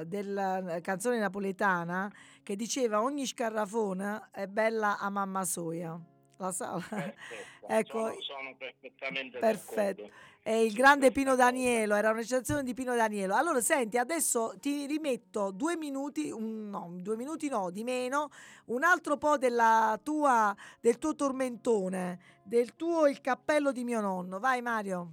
[0.01, 2.11] eh, della canzone napoletana
[2.43, 5.97] che diceva ogni scarrafona è bella a mamma soia.
[6.37, 10.01] La sa- Perfetto, ecco, sono, sono perfettamente perfetto.
[10.01, 11.35] d'accordo E il grande Pino.
[11.35, 13.33] Danielo, era una citazione di Pino Danielo.
[13.35, 18.29] Allora, senti, adesso ti rimetto due minuti, un- no, due minuti no, di meno,
[18.65, 24.39] un altro po' della tua, del tuo tormentone, del tuo Il cappello di mio nonno.
[24.39, 25.11] Vai Mario.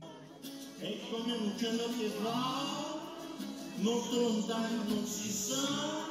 [0.78, 2.98] È come un uccello che va,
[3.76, 6.08] molto lontano non si sa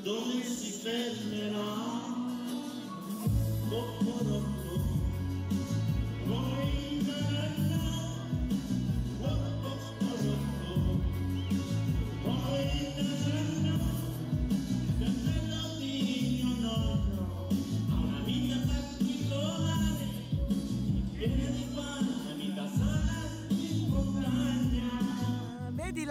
[0.00, 1.99] dove si fermerà.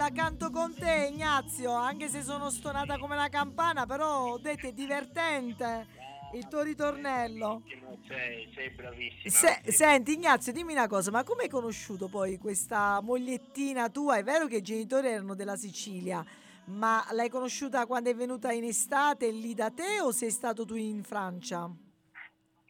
[0.00, 4.66] la canto con te, Ignazio, anche se sono stonata come una campana, però ho detto
[4.66, 5.99] è divertente
[6.34, 7.62] il tuo ritornello.
[8.06, 9.30] Sei, sei bravissima.
[9.30, 14.16] Se- senti Ignazio, dimmi una cosa, ma come hai conosciuto poi questa mogliettina tua?
[14.18, 16.24] È vero che i genitori erano della Sicilia,
[16.66, 20.74] ma l'hai conosciuta quando è venuta in estate lì da te o sei stato tu
[20.76, 21.68] in Francia?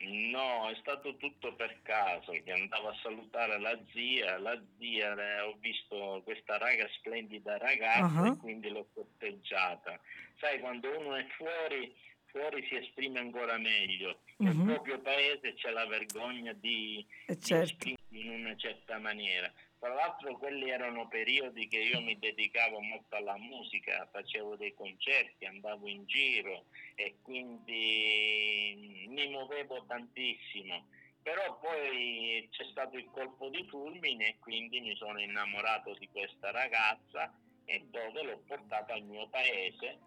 [0.02, 5.40] No, è stato tutto per caso che andavo a salutare la zia, la zia eh,
[5.42, 8.26] ho visto questa raga splendida ragazza Ah.
[8.28, 10.00] e quindi l'ho corteggiata.
[10.40, 11.94] Sai, quando uno è fuori,
[12.30, 14.20] fuori si esprime ancora meglio.
[14.38, 14.64] Nel Mhm.
[14.66, 17.64] proprio paese c'è la vergogna di, Eh, di certo.
[17.64, 19.52] esprimersi in una certa maniera.
[19.78, 25.46] Tra l'altro quelli erano periodi che io mi dedicavo molto alla musica, facevo dei concerti,
[25.46, 26.66] andavo in giro
[26.96, 30.86] e quindi mi muovevo tantissimo.
[31.22, 36.50] Però poi c'è stato il colpo di fulmine e quindi mi sono innamorato di questa
[36.50, 37.32] ragazza
[37.64, 39.98] e dove l'ho portata al mio paese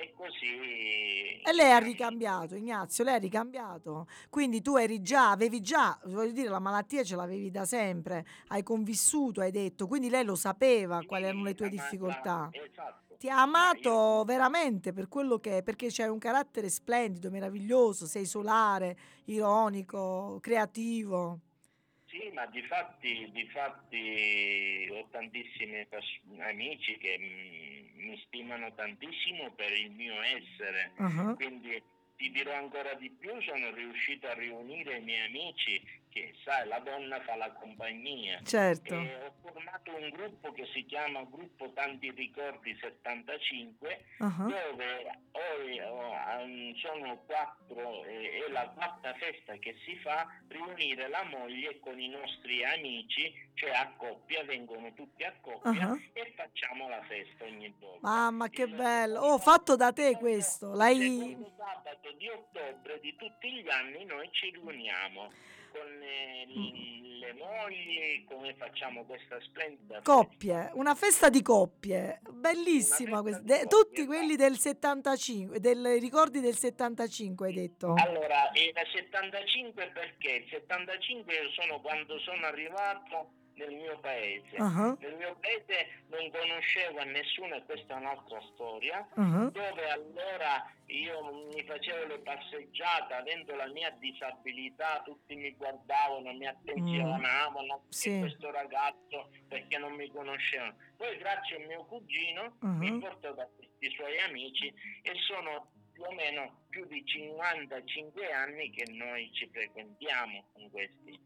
[0.00, 1.40] e così...
[1.42, 4.06] E lei ha ricambiato, Ignazio, lei ha ricambiato.
[4.30, 8.62] Quindi tu eri già, avevi già, voglio dire, la malattia ce l'avevi da sempre, hai
[8.62, 12.48] convissuto, hai detto, quindi lei lo sapeva quali erano le tue difficoltà.
[12.50, 13.16] esatto.
[13.18, 18.06] Ti ha Ma amato veramente per quello che è, perché c'hai un carattere splendido, meraviglioso,
[18.06, 21.40] sei solare, ironico, creativo.
[22.10, 25.86] Sì, ma di fatti, di fatti ho tantissimi
[26.40, 31.80] amici che mi stimano tantissimo per il mio essere, Ah, quindi
[32.16, 36.78] ti dirò ancora di più, sono riuscito a riunire i miei amici che sai, la
[36.80, 38.40] donna fa la compagnia.
[38.44, 38.94] Certo.
[38.94, 44.34] E ho formato un gruppo che si chiama Gruppo Tanti Ricordi 75 ah.
[44.38, 51.22] dove ho- um, sono quattro, eh, è la quarta festa che si fa, riunire la
[51.24, 55.98] moglie con i nostri amici, cioè a coppia, vengono tutti a coppia Ah.
[56.12, 58.06] e facciamo la festa ogni volta.
[58.08, 59.20] Mamma che Il bello!
[59.20, 61.36] Oh, fatto da te il questo, l'hai...
[61.56, 65.30] sabato di ottobre di tutti gli anni noi ci riuniamo
[65.72, 70.12] con l- le mogli, come facciamo questa splendida festa.
[70.12, 73.40] Coppie, una festa di coppie, bellissima questa.
[73.42, 77.94] festa de- coppie, tutti quelli del 75, dei ricordi del 75 hai detto.
[77.96, 80.30] Allora, il 75 perché?
[80.32, 84.56] Il 75 io sono quando sono arrivato nel mio paese.
[84.56, 90.72] Ah, Nel mio paese non conoscevo nessuno, e questa è un'altra storia, ah, dove allora
[90.86, 98.16] io mi facevo le passeggiate, avendo la mia disabilità, tutti mi guardavano, mi attenzionavano, Sì.
[98.16, 100.76] e questo ragazzo perché non mi conoscevano.
[100.96, 102.78] Poi grazie a mio cugino Mhm.
[102.78, 104.66] mi portò da questi suoi amici
[105.02, 111.18] e sono più o meno più di 55 anni che noi ci frequentiamo con questi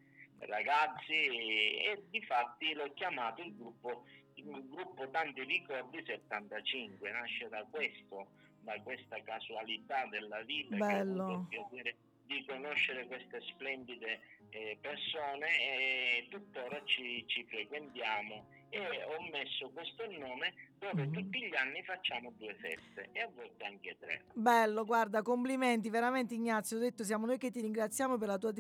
[0.46, 4.04] ragazzi e, e di fatti l'ho chiamato il gruppo
[4.35, 8.26] il gruppo Tanti Ricordi 75 nasce da questo
[8.61, 11.22] da questa casualità della vita che ho Bello.
[11.22, 19.04] avuto il piacere di conoscere queste splendide eh, persone e tuttora ci, ci frequentiamo e
[19.04, 21.12] ho messo questo nome dove Mhm.
[21.12, 24.24] tutti gli anni facciamo due feste e a volte anche tre.
[24.32, 26.76] Bello, guarda, complimenti veramente Ignazio.
[26.76, 28.52] Ho detto, siamo noi che ti ringraziamo per la tua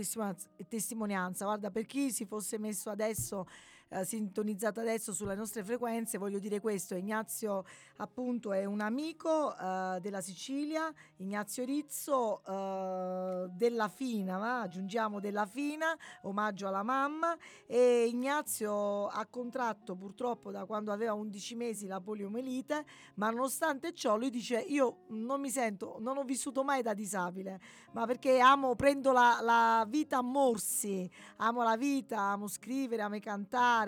[0.68, 1.44] testimonianza.
[1.44, 3.46] Guarda, per chi si fosse messo adesso,
[3.94, 7.64] eh, sintonizzato adesso sulle nostre frequenze, voglio dire questo: Ignazio,
[7.96, 14.60] appunto, è un amico eh, della Sicilia, Ignazio Rizzo eh, della Fina, va?
[14.62, 17.36] aggiungiamo della Fina, omaggio alla mamma.
[17.66, 24.16] E Ignazio ha contratto purtroppo da quando aveva 11 mesi la poliomelite, ma nonostante ciò
[24.16, 27.60] lui dice io non mi sento, non ho vissuto mai da disabile,
[27.92, 33.18] ma perché amo, prendo la, la vita a morsi, amo la vita, amo scrivere, amo
[33.20, 33.83] cantare,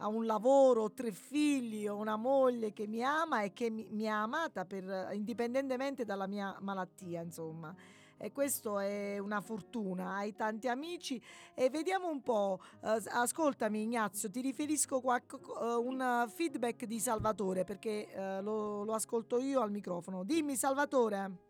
[0.00, 4.08] ho un lavoro, tre figli, ho una moglie che mi ama e che mi, mi
[4.08, 7.74] ha amata per, indipendentemente dalla mia malattia, insomma.
[8.18, 11.22] e questo è una fortuna, hai tanti amici
[11.54, 17.64] e vediamo un po', eh, ascoltami Ignazio, ti riferisco qualche, eh, un feedback di Salvatore
[17.64, 20.24] perché eh, lo, lo ascolto io al microfono.
[20.24, 21.47] Dimmi Salvatore.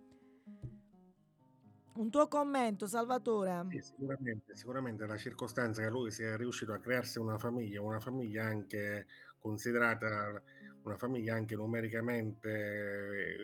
[1.99, 3.67] Un tuo commento, Salvatore?
[3.71, 8.45] Sì, sicuramente, sicuramente la circostanza che lui sia riuscito a crearsi una famiglia, una famiglia
[8.45, 9.07] anche
[9.41, 10.41] considerata
[10.83, 13.37] una famiglia anche numericamente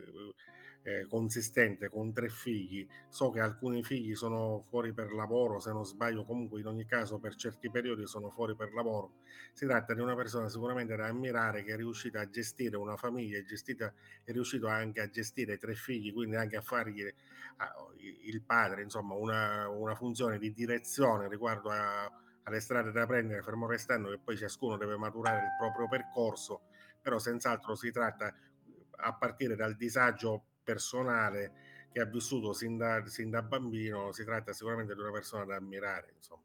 [0.85, 2.87] eh, consistente con tre figli.
[3.09, 7.19] So che alcuni figli sono fuori per lavoro, se non sbaglio, comunque in ogni caso
[7.19, 9.15] per certi periodi sono fuori per lavoro.
[9.53, 13.39] Si tratta di una persona sicuramente da ammirare che è riuscita a gestire una famiglia,
[13.39, 13.93] è, gestita,
[14.23, 17.03] è riuscito anche a gestire tre figli, quindi anche a fargli
[17.57, 17.73] a,
[18.23, 22.11] il padre, insomma, una, una funzione di direzione riguardo a,
[22.43, 26.63] alle strade da prendere, fermo restando che poi ciascuno deve maturare il proprio percorso,
[27.01, 28.35] però senz'altro si tratta
[28.97, 34.53] a partire dal disagio personale che ha vissuto sin da, sin da bambino, si tratta
[34.53, 36.15] sicuramente di una persona da ammirare.
[36.17, 36.43] Insomma.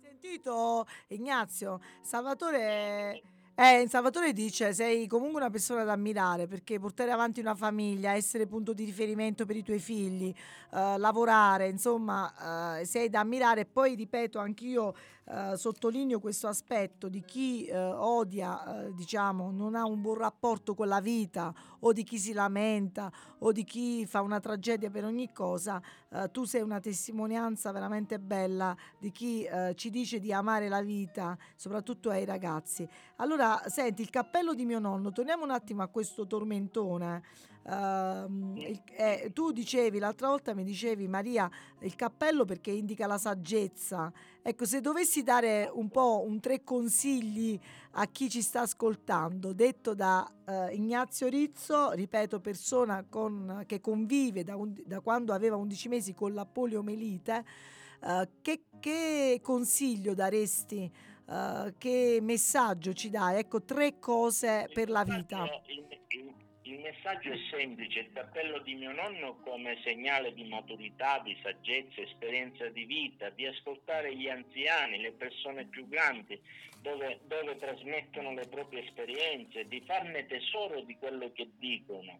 [0.00, 3.20] Sentito Ignazio, Salvatore
[3.62, 8.46] eh, Salvatore dice: Sei comunque una persona da ammirare perché portare avanti una famiglia, essere
[8.46, 10.34] punto di riferimento per i tuoi figli,
[10.72, 13.66] eh, lavorare, insomma, eh, sei da ammirare.
[13.66, 14.94] Poi ripeto, anch'io
[15.32, 20.74] eh, sottolineo questo aspetto di chi eh, odia, eh, diciamo, non ha un buon rapporto
[20.74, 25.04] con la vita, o di chi si lamenta, o di chi fa una tragedia per
[25.04, 25.80] ogni cosa.
[26.08, 31.36] Eh, tu sei una testimonianza veramente bella di chi ci dice di amare la vita,
[31.54, 32.88] soprattutto ai ragazzi.
[33.16, 37.22] Allora, senti, il cappello di mio nonno, torniamo un attimo a questo tormentone.
[37.70, 41.48] Uh, il, eh, tu dicevi l'altra volta, mi dicevi Maria,
[41.82, 44.12] il cappello perché indica la saggezza.
[44.42, 47.56] Ecco, se dovessi dare un po' un tre consigli
[47.92, 54.42] a chi ci sta ascoltando, detto da uh, Ignazio Rizzo, ripeto, persona con, che convive
[54.42, 57.44] da, un, da, quando aveva 11 mesi con la poliomelite,
[58.00, 60.90] uh, che, che consiglio daresti?
[61.26, 63.38] Uh, che messaggio ci dai?
[63.38, 65.44] Ecco, tre cose per la vita.
[65.44, 66.29] Il, il,
[66.70, 72.00] il, messaggio è semplice, il cappello di mio nonno come segnale di maturità, di saggezza,
[72.00, 76.40] esperienza di vita, di ascoltare gli anziani, le persone più grandi,
[76.80, 82.18] dove, dove trasmettono le proprie esperienze, di farne tesoro di quello che dicono.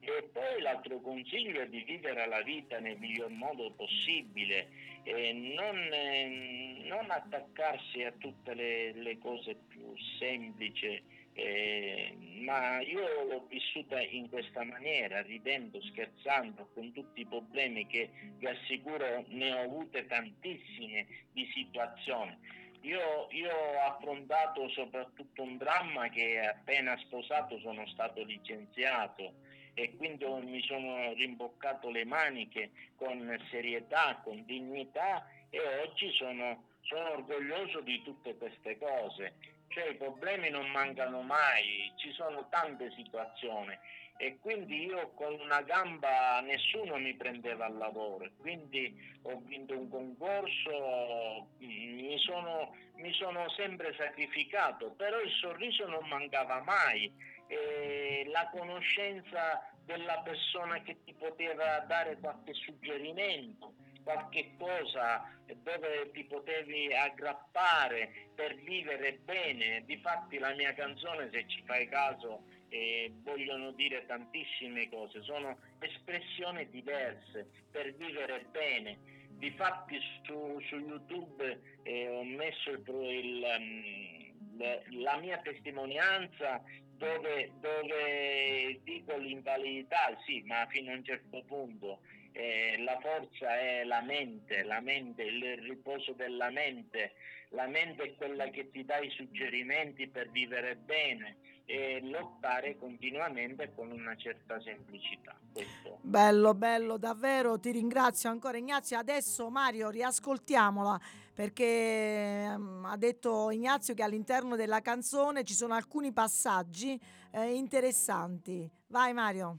[0.00, 4.68] E poi l'altro consiglio è di vivere la vita nel miglior modo possibile,
[5.04, 11.00] eh, non, eh, non, attaccarsi a tutte le, le cose più semplici,
[11.34, 18.10] eh, ma io l'ho vissuta in questa maniera, ridendo, scherzando, con tutti i problemi che
[18.38, 22.36] vi assicuro ne ho avute tantissime di situazioni.
[22.82, 29.34] Io, io, ho affrontato soprattutto un dramma che appena sposato sono stato licenziato
[29.74, 37.12] e quindi mi sono rimboccato le maniche con serietà, con dignità e oggi sono, sono
[37.12, 39.34] orgoglioso di tutte queste cose.
[39.72, 43.76] Cioè i problemi non mancano mai, ci sono tante situazioni.
[44.18, 49.88] E quindi io con una gamba nessuno mi prendeva al lavoro, quindi ho vinto un
[49.88, 57.12] concorso, mi sono, mi sono sempre sacrificato, però il sorriso non mancava mai.
[57.48, 65.28] Eh, la conoscenza della persona che ti poteva dare qualche suggerimento, qualche cosa
[65.62, 69.84] dove ti potevi aggrappare per vivere bene.
[69.84, 76.68] Difatti la mia canzone, se ci fai caso, eh, vogliono dire tantissime cose, sono espressioni
[76.70, 78.98] diverse per vivere bene.
[79.28, 86.62] Difatti su, su YouTube eh, ho messo il, il, um, la mia testimonianza
[86.96, 92.00] dove, dove dico l'invalidità, sì, ma fino a un certo punto.
[92.32, 97.12] Eh, la forza è la mente, la mente, il riposo della mente,
[97.50, 103.72] la mente è quella che ti dà i suggerimenti per vivere bene e lottare continuamente
[103.74, 105.38] con una certa semplicità.
[105.52, 105.98] Questo.
[106.00, 108.98] Bello, bello, davvero ti ringrazio ancora Ignazio.
[108.98, 111.00] Adesso Mario riascoltiamola
[111.34, 116.98] perché um, ha detto Ignazio che all'interno della canzone ci sono alcuni passaggi
[117.30, 118.68] eh, interessanti.
[118.88, 119.58] Vai Mario.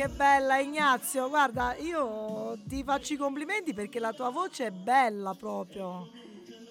[0.00, 5.34] Che bella Ignazio, guarda, io ti faccio i complimenti perché la tua voce è bella
[5.34, 6.08] proprio.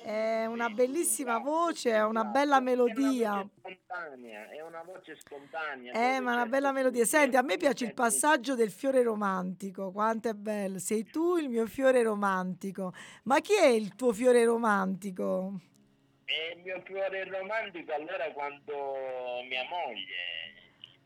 [0.01, 3.47] È una bellissima voce, è una bella melodia.
[3.61, 5.93] È una voce spontanea.
[5.93, 7.05] Eh, ma una bella melodia.
[7.05, 10.79] Senti, a me piace il passaggio del fiore romantico, quanto è bello.
[10.79, 12.93] Sei tu il mio fiore romantico.
[13.25, 15.53] Ma chi è il tuo fiore romantico?
[16.25, 18.73] E il mio fiore romantico allora quando
[19.47, 20.58] mia moglie,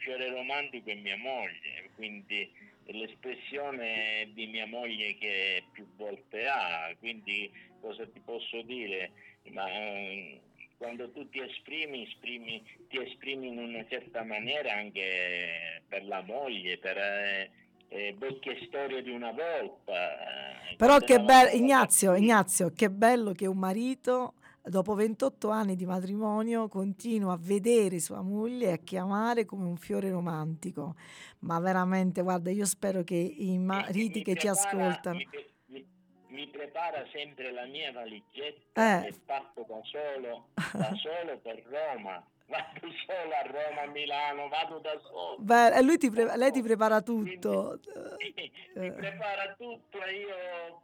[0.03, 2.49] fiore romantico è mia moglie, quindi
[2.85, 7.49] l'espressione di mia moglie che più volte ha, quindi
[7.79, 9.11] cosa ti posso dire?
[9.51, 10.39] Ma eh,
[10.77, 16.77] quando tu ti esprimi, esprimi, ti esprimi in una certa maniera anche per la moglie,
[16.77, 17.49] per eh,
[17.89, 20.69] eh, vecchie storie di una volta.
[20.69, 22.15] eh, Però che bello, Ignazio.
[22.15, 24.33] Ignazio, che bello che un marito
[24.65, 29.77] dopo 28 anni di matrimonio continua a vedere sua moglie e a chiamare come un
[29.77, 30.95] fiore romantico.
[31.39, 35.17] Ma veramente, guarda, io spero che i mariti che ci prepara- ascoltano...
[35.17, 35.85] Mi, pre- mi-
[36.29, 39.07] mi prepara sempre la mia valigetta Eh.
[39.07, 42.25] e parto da solo, da solo per Roma.
[42.45, 45.37] Vado solo a Roma, a Milano, vado da solo.
[45.39, 47.79] Beh, e lui ti pre- lei ti prepara tutto.
[48.17, 48.79] Quindi, Eh.
[48.79, 50.35] mi prepara tutto e io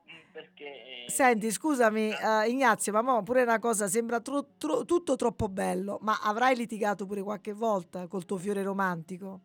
[0.09, 5.15] mm, perché Senti, scusami, eh, Ignazio, ma mo pure una cosa, sembra tro- tro- tutto
[5.15, 9.41] troppo bello, ma avrai litigato pure qualche volta col tuo fiore romantico?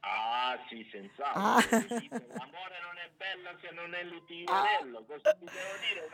[0.00, 1.40] Ah sì, senz'altro.
[1.40, 1.60] Ah.
[1.60, 5.04] Sì, L'amore non è bello se non è litigarello.
[5.06, 6.10] Cosa ti devo dire?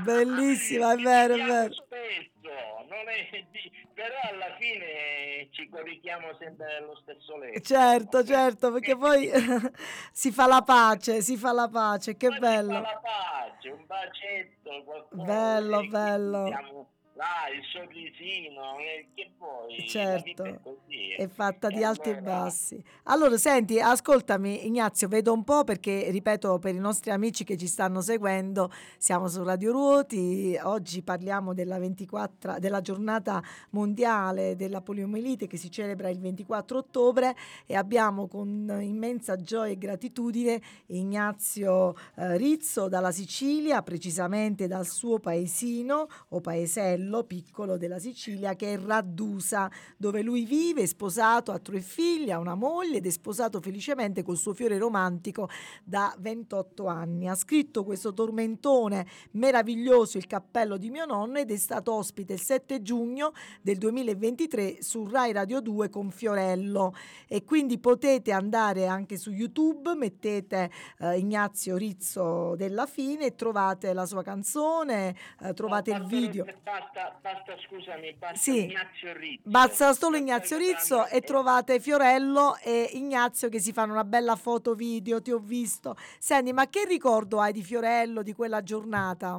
[0.04, 1.72] Bellissima, è vero, è vero.
[1.72, 7.60] Spesso, non è di- però alla fine ci corrichiamo sempre nello stesso letto.
[7.60, 9.30] Certo, certo, perché poi
[10.12, 12.72] si fa la pace, si fa la pace, che Ma si bello.
[12.74, 15.22] fa la pace, un bacetto, qualcosa.
[15.22, 16.46] Bello, e quindi bello.
[16.46, 16.90] siamo
[17.20, 21.10] Là, il sorrisino, eh, che poi Certo, è così.
[21.18, 22.82] è fatta di E alti e allora- bassi.
[23.02, 27.66] Allora, senti, ascoltami Ignazio, vedo un po' perché, ripeto, per i nostri amici che ci
[27.66, 33.42] stanno seguendo, siamo su Radio Ruoti, oggi parliamo della, 24, della giornata
[33.72, 39.76] mondiale della poliomielite che si celebra il 24 ottobre e abbiamo con immensa gioia e
[39.76, 48.54] gratitudine Ignazio eh, Rizzo dalla Sicilia, precisamente dal suo paesino o paesello piccolo della Sicilia
[48.54, 53.06] che è Raddusa, dove lui vive, è sposato, ha tre figli, ha una moglie ed
[53.06, 55.48] è sposato felicemente col suo fiore romantico
[55.84, 57.28] da 28 anni.
[57.28, 62.40] Ha scritto questo tormentone meraviglioso, Il cappello di mio nonno, ed è stato ospite il
[62.40, 66.94] 7 giugno del 2023 su Rai Radio 2 con Fiorello.
[67.26, 73.92] E quindi potete andare anche su YouTube, mettete eh, Ignazio Rizzo della Fine e trovate
[73.92, 76.44] la sua canzone, eh, trovate il video.
[76.92, 78.64] Basta, basta, scusami, basta Sì.
[78.64, 79.42] Ignazio Rizzo.
[79.48, 84.74] Basta solo Ignazio Rizzo e trovate Fiorello e Ignazio che si fanno una bella foto
[84.74, 85.94] video, ti ho visto.
[86.18, 89.34] Senti, ma che ricordo hai di Fiorello, di quella giornata?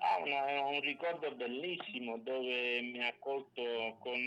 [0.00, 4.18] Ha una- un ricordo bellissimo dove mi ha accolto con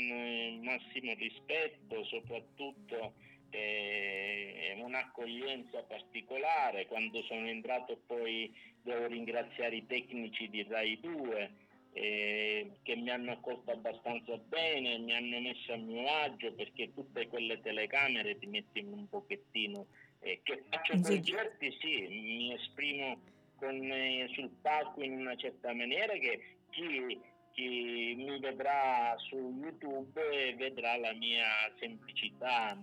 [0.61, 3.13] massimo rispetto, soprattutto
[3.53, 6.85] eh, un'accoglienza particolare.
[6.85, 11.51] Quando sono entrato poi devo ringraziare i tecnici di Rai 2
[11.93, 17.27] eh, che mi hanno accolto abbastanza bene, mi hanno messo a mio agio perché tutte
[17.27, 19.87] quelle telecamere ti mettono un pochettino.
[20.23, 21.01] eh, che faccio Sì.
[21.01, 23.19] concerti, sì, mi esprimo
[23.55, 27.19] con, eh, sul palco in una certa maniera che chi,
[27.53, 31.45] chi mi vedrà su YouTube vedrà la mia
[31.79, 32.77] semplicità,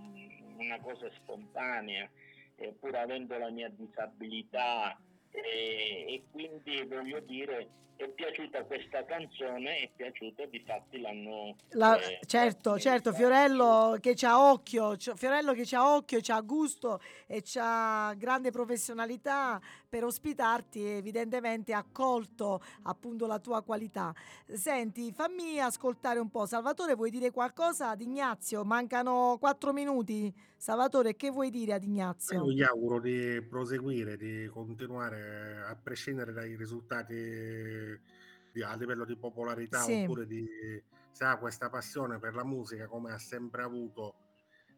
[0.56, 2.10] una cosa spontanea,
[2.56, 4.98] eh, pur avendo la mia disabilità
[5.44, 7.68] e, e quindi voglio dire
[7.98, 11.56] è piaciuta questa canzone, è piaciuta, difatti l'hanno...
[11.70, 17.00] La- eh, certo, eh, certo, Fiorello che c'ha occhio, Fiorello che c'ha occhio, c'ha gusto
[17.26, 24.14] e c'ha grande professionalità per ospitarti evidentemente ha accolto appunto la tua qualità.
[24.46, 26.46] Senti, fammi ascoltare un po'.
[26.46, 28.64] Salvatore, vuoi dire qualcosa ad Ignazio?
[28.64, 30.32] Mancano quattro minuti.
[30.56, 32.44] Salvatore, che vuoi dire ad Ignazio?
[32.44, 39.16] Io gli auguro di proseguire, di continuare a prescindere dai risultati di- a livello di
[39.16, 40.02] popolarità Sì.
[40.02, 40.46] oppure di
[41.10, 44.14] se ha questa passione per la musica come ha sempre avuto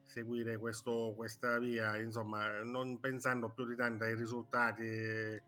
[0.07, 5.43] seguire questo, questa via, insomma, non pensando più di tanto ai risultati e,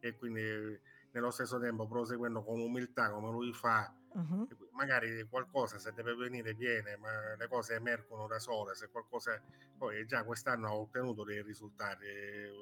[0.00, 0.78] e quindi
[1.10, 4.46] nello stesso tempo proseguendo con umiltà come lui fa Mhm.
[4.72, 9.40] magari qualcosa se deve venire viene, ma le cose emergono da sole, se qualcosa
[9.76, 12.04] poi già quest'anno ha ottenuto dei risultati,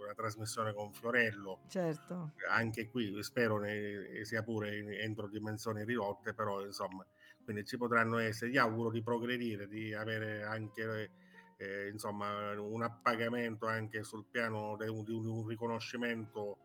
[0.03, 2.33] una trasmissione con Fiorello, Certo.
[2.49, 7.05] anche qui spero ne, sia pure in- entro dimensioni ridotte, però insomma,
[7.45, 11.11] quindi ci potranno essere, gli auguro di progredire, di avere anche
[11.57, 16.59] eh, insomma un appagamento anche sul piano di un, di un riconoscimento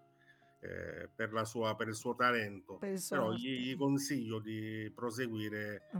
[0.59, 5.83] eh, per, la sua, per il suo talento, Per però gli, gli consiglio di proseguire
[5.93, 5.97] Ah.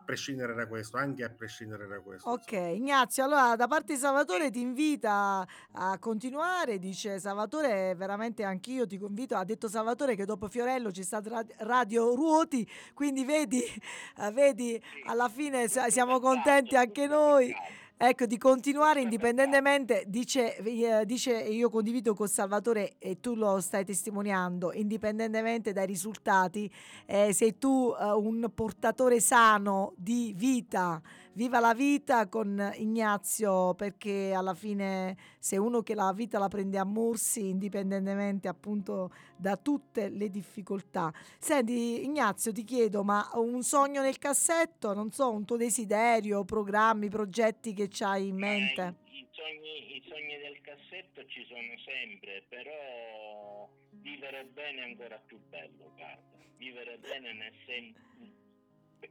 [0.00, 2.28] a prescindere da questo, anche a prescindere da questo.
[2.28, 2.68] Ok, insomma.
[2.70, 8.98] Ignazio, allora da parte di Salvatore ti invita a continuare, dice Salvatore, veramente anch'io ti
[8.98, 13.62] convito, ha detto Salvatore che dopo Fiorello c'è stato Rad- Radio Ruoti, quindi vedi,
[14.34, 17.54] vedi, alla fine siamo contenti anche noi.
[17.96, 23.84] Ecco, di continuare indipendentemente, dice, eh, dice, io condivido con Salvatore e tu lo stai
[23.84, 26.68] testimoniando, indipendentemente dai risultati,
[27.06, 31.00] eh, sei tu eh, un portatore sano di vita,
[31.34, 36.78] viva la vita con Ignazio, perché alla fine sei uno che la vita la prende
[36.78, 41.12] a morsi, indipendentemente appunto da tutte le difficoltà.
[41.38, 47.08] Senti Ignazio, ti chiedo, ma un sogno nel cassetto, non so, un tuo desiderio, programmi,
[47.08, 48.82] progetti che c'hai in mente?
[48.82, 53.68] Eh, I sogni, I sogni del cassetto ci sono sempre, però
[54.00, 56.22] vivere bene è ancora più bello, guarda.
[56.56, 57.94] Vivere bene nel sen-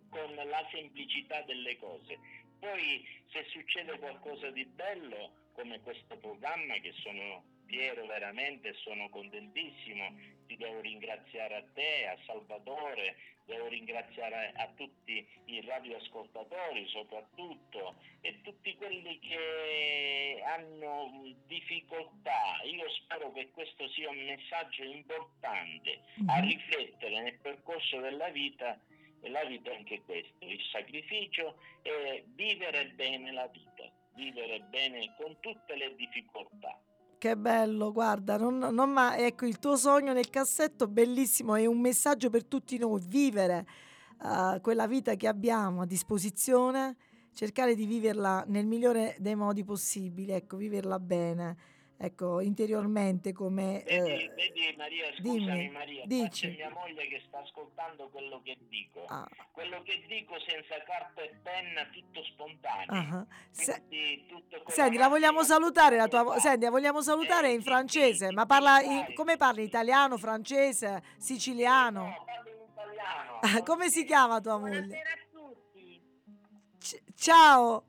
[0.10, 2.18] con la semplicità delle cose.
[2.60, 10.16] Poi se succede qualcosa di bello, come questo programma, che sono fiero veramente, sono contentissimo,
[10.48, 13.16] ti devo ringraziare a te, a Salvatore,
[13.46, 22.62] devo ringraziare a tutti i radioascoltatori soprattutto e tutti quelli che hanno difficoltà.
[22.64, 26.48] Io spero che questo sia un messaggio importante a Mhm.
[26.48, 28.80] riflettere nel percorso della vita
[29.30, 33.84] la vita è anche questo, il sacrificio e vivere bene la vita,
[34.15, 36.80] vivere bene con tutte le difficoltà.
[37.17, 41.80] Che bello, guarda, non, non ma- ecco il tuo sogno nel cassetto, bellissimo, è un
[41.80, 43.65] messaggio per tutti noi, vivere
[44.21, 46.97] eh, quella vita che abbiamo a disposizione,
[47.34, 51.57] cercare di viverla nel migliore dei modi possibili, ecco, viverla bene,
[52.06, 53.84] ecco, interiormente come...
[53.86, 56.47] Vedi, eh, vedi Maria, scusami dimmi, Maria, dici.
[56.49, 59.06] c'è mia moglie che sta ascoltando quello che dico.
[59.08, 63.20] ah, Quello che dico senza carta e penna, tutto spontaneo.
[63.20, 63.26] ah.
[63.51, 63.84] Se-
[64.28, 66.38] tutto Senti, la vogliamo salutare la tua.
[66.39, 69.64] Senti, la vogliamo salutare Eh, in francese, sì, ma parla in- come parli?
[69.64, 72.04] Italiano, francese, siciliano?
[72.04, 73.39] No, parlo in italiano.
[73.64, 74.80] Come si chiama tua moglie?
[74.82, 75.22] Buonasera
[77.16, 77.84] ciao!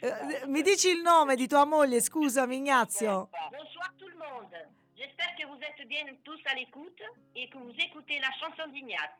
[0.00, 3.28] Eh, mi dici il nome di tua moglie, scusami Ignazio.
[3.50, 4.54] Bonsoir tout le monde.
[4.96, 7.00] J'espère que vous êtes bien tous à l'écoute
[7.34, 9.10] et que vous écoutez la chanson d'Ignace.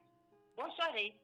[0.57, 1.15] Bonne soirée.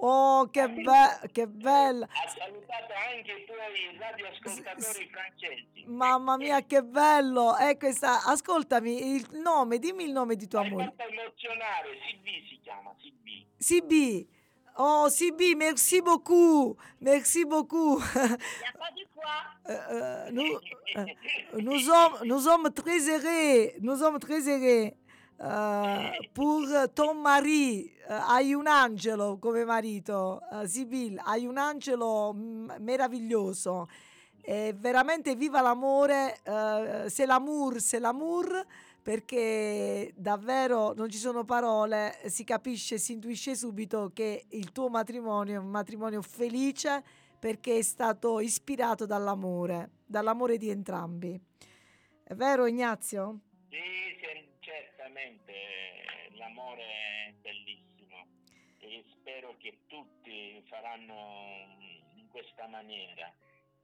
[0.00, 2.06] Oh, che, be- che bella!
[2.06, 5.84] Ha salutato anche i tuoi radioascoltatori francesi.
[5.86, 7.56] Mamma mia, che bello!
[7.56, 10.94] E questa, ascoltami il nome, dimmi il nome di tua Mi moglie.
[10.96, 13.44] fatto emozionare, Silvi si chiama, Silvi.
[13.58, 14.28] CB.
[14.80, 16.76] Oh, CB, merci beaucoup.
[17.00, 18.00] Merci beaucoup.
[18.14, 19.26] Il n'y a pas de quoi.
[19.68, 20.44] Euh, euh, nous,
[20.96, 21.04] euh,
[21.60, 23.70] nous, sommes, nous sommes très heureux.
[23.80, 24.92] Nous sommes très heureux.
[25.40, 26.64] Euh, pour
[26.94, 33.88] ton mari, eh, hai un angelo come marito, eh, Sibyl, hai un angelo meraviglioso.
[34.42, 38.46] E veramente viva l'amore, eh, c'est l'amour, c'est l'amour,
[39.08, 45.54] perché davvero non ci sono parole, si capisce, si intuisce subito che il tuo matrimonio
[45.54, 47.02] è un matrimonio felice
[47.38, 51.40] perché è stato ispirato dall'amore, dall'amore di entrambi.
[52.22, 53.38] È vero Ignazio?
[53.70, 53.78] Sì,
[54.60, 55.54] certamente
[56.32, 58.26] l'amore è bellissimo
[58.80, 61.64] e spero che tutti faranno
[62.14, 63.32] in questa maniera.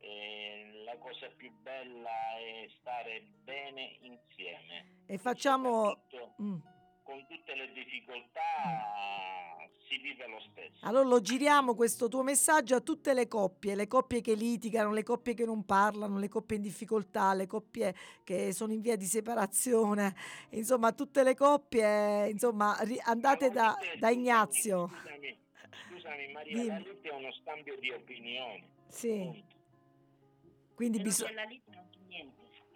[0.07, 5.05] E la cosa più bella è stare bene insieme.
[5.07, 6.05] E facciamo...
[6.43, 6.59] Mm.
[7.03, 8.41] Con tutte le difficoltà
[9.87, 10.87] si vive lo stesso.
[10.87, 15.03] Allora lo giriamo questo tuo messaggio a tutte le coppie, le coppie che litigano, le
[15.03, 17.95] coppie che non parlano, le coppie in difficoltà, le coppie
[18.25, 20.15] che sono in via di separazione,
[20.51, 24.89] insomma tutte le coppie, insomma ri- andate da, Ma da Ignazio.
[24.89, 25.39] Scusami,
[25.89, 26.85] scusami Maria, Dimmi.
[27.03, 28.65] la è uno scambio di opinioni.
[28.89, 29.64] Sì, punto.
[30.75, 31.47] Quindi bisogna...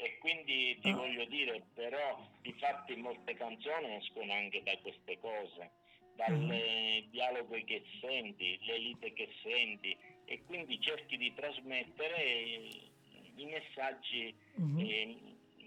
[0.00, 0.94] E quindi ti Ah.
[0.94, 5.70] voglio dire, però, difatti molte canzoni escono anche da queste cose,
[6.14, 7.10] dalle Mhm.
[7.10, 12.96] dialoghi che senti, le lite che senti, e quindi cerchi di trasmettere i
[13.38, 14.80] i messaggi, Mhm.
[14.80, 15.16] eh,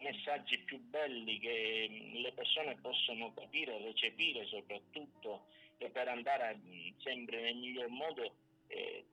[0.01, 5.45] messaggi più belli che le persone possono capire, recepire soprattutto,
[5.77, 8.35] e per andare mm, sempre nel miglior modo
[8.67, 9.05] eh,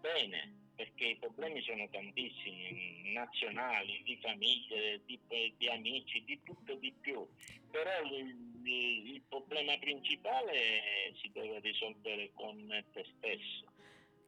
[0.00, 5.20] bene perché i problemi sono tantissimi, nazionali, di famiglie, di,
[5.58, 7.26] di amici, di tutto di più.
[7.70, 8.28] Però il,
[8.64, 13.68] il- il problema principale si deve risolvere con te stesso.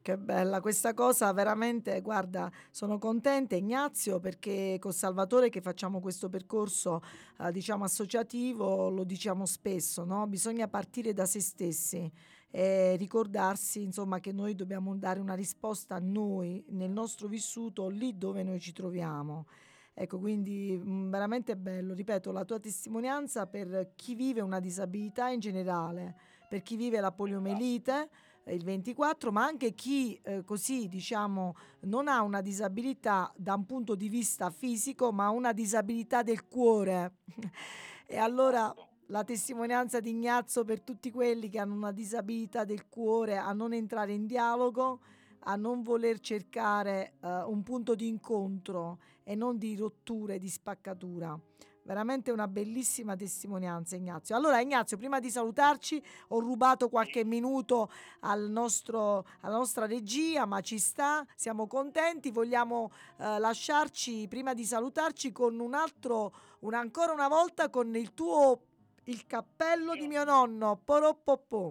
[0.02, 6.28] Che bella questa cosa, veramente, guarda, sono contenta Ignazio perché con Salvatore che facciamo questo
[6.28, 7.00] percorso
[7.38, 10.26] eh, diciamo associativo lo diciamo spesso, no?
[10.26, 12.10] Bisogna partire da se stessi
[12.54, 18.18] e ricordarsi insomma che noi dobbiamo dare una risposta a noi nel nostro vissuto lì
[18.18, 19.46] dove noi ci troviamo.
[19.94, 25.30] Ecco, quindi mh, mm, veramente bello, ripeto, la tua testimonianza per chi vive una disabilità
[25.30, 26.14] in generale,
[26.46, 28.10] per chi vive la poliomelite
[28.46, 33.94] il 24, ma anche chi eh, così diciamo non ha una disabilità da un punto
[33.94, 37.18] di vista fisico, ma una disabilità del cuore.
[38.06, 38.74] e allora
[39.06, 43.72] la testimonianza di Ignazio per tutti quelli che hanno una disabilità del cuore a non
[43.72, 45.00] entrare in dialogo,
[45.40, 50.48] a non voler cercare uh, un punto di incontro e non di rottura e di
[50.48, 51.38] spaccatura.
[51.84, 54.36] Veramente una bellissima testimonianza Ignazio.
[54.36, 57.90] Allora Ignazio, prima di salutarci ho rubato qualche minuto
[58.20, 64.64] al nostro, alla nostra regia, ma ci sta, siamo contenti, vogliamo eh, lasciarci prima di
[64.64, 68.60] salutarci con un altro, un, ancora una volta con il tuo,
[69.04, 71.70] il cappello di mio nonno, Poropopò.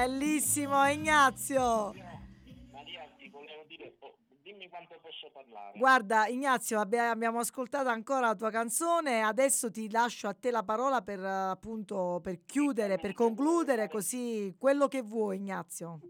[0.00, 1.92] Bellissimo Ignazio.
[2.72, 3.92] Maria, ti volevo dire,
[4.40, 5.76] dimmi quanto posso parlare.
[5.78, 11.02] Guarda Ignazio, abbiamo ascoltato ancora la tua canzone, adesso ti lascio a te la parola
[11.02, 16.00] per appunto per chiudere, per concludere così quello che vuoi Ignazio.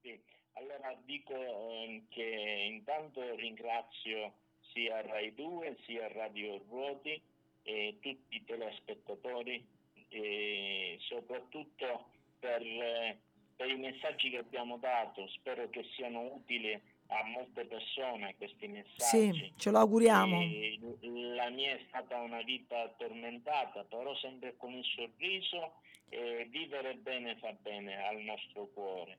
[0.00, 0.16] Sì,
[0.52, 4.32] allora dico eh, che intanto ringrazio
[4.72, 7.20] sia Rai 2 sia Radio Ruoti
[7.64, 9.66] e tutti i telespettatori
[10.08, 12.12] e soprattutto
[12.44, 13.22] per
[13.56, 19.32] per i messaggi che abbiamo dato, spero che siano utili a molte persone questi messaggi.
[19.32, 20.40] Sì, ce lo auguriamo.
[20.40, 25.74] E la mia è stata una vita tormentata, però sempre con il sorriso
[26.08, 29.18] e vivere bene fa bene al nostro cuore.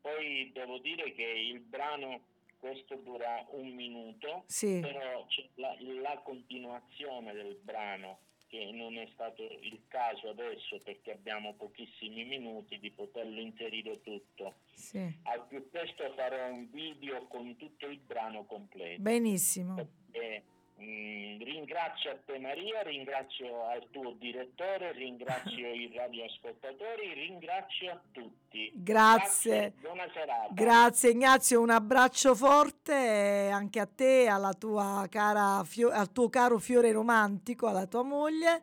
[0.00, 2.22] Poi devo dire che il brano
[2.58, 4.80] questo dura un minuto, sì.
[4.80, 8.18] però c'è la, la continuazione del brano
[8.50, 14.54] che non è stato il caso adesso perché abbiamo pochissimi minuti di poterlo inserire tutto.
[14.74, 14.98] Sì.
[15.22, 19.00] Al più presto farò un video con tutto il brano completo.
[19.00, 19.76] Benissimo.
[19.76, 20.42] Perché,
[20.82, 28.72] Mm, ringrazio a te Maria, ringrazio al tuo direttore, ringrazio i radioascoltatori, ringrazio a tutti.
[28.74, 29.72] Grazie.
[29.72, 30.48] Grazie buona serata.
[30.52, 36.92] Grazie Ignazio, un abbraccio forte anche a te, alla tua cara al tuo caro fiore
[36.92, 38.62] romantico, alla tua moglie.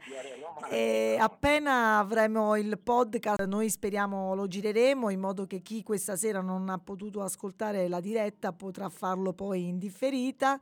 [0.72, 6.42] E appena avremo il podcast, noi speriamo lo gireremo in modo che chi questa sera
[6.42, 10.60] non ha potuto ascoltare la diretta potrà farlo poi in differita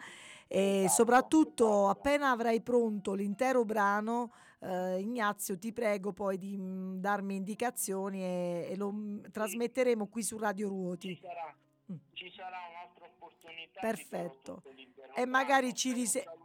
[0.48, 4.32] e soprattutto appena avrai pronto l'intero brano
[4.66, 9.24] eh, Ignazio ti prego poi di mh, mm, darmi indicazioni e, e lo mh, mm,
[9.32, 11.16] trasmetteremo qui su Radio Ruoti.
[11.16, 11.56] Ci sarà,
[11.92, 11.96] mm.
[12.14, 13.80] ci sarà un'altra opportunità.
[13.80, 14.64] Perfetto.
[15.16, 16.44] E magari ci risentiamo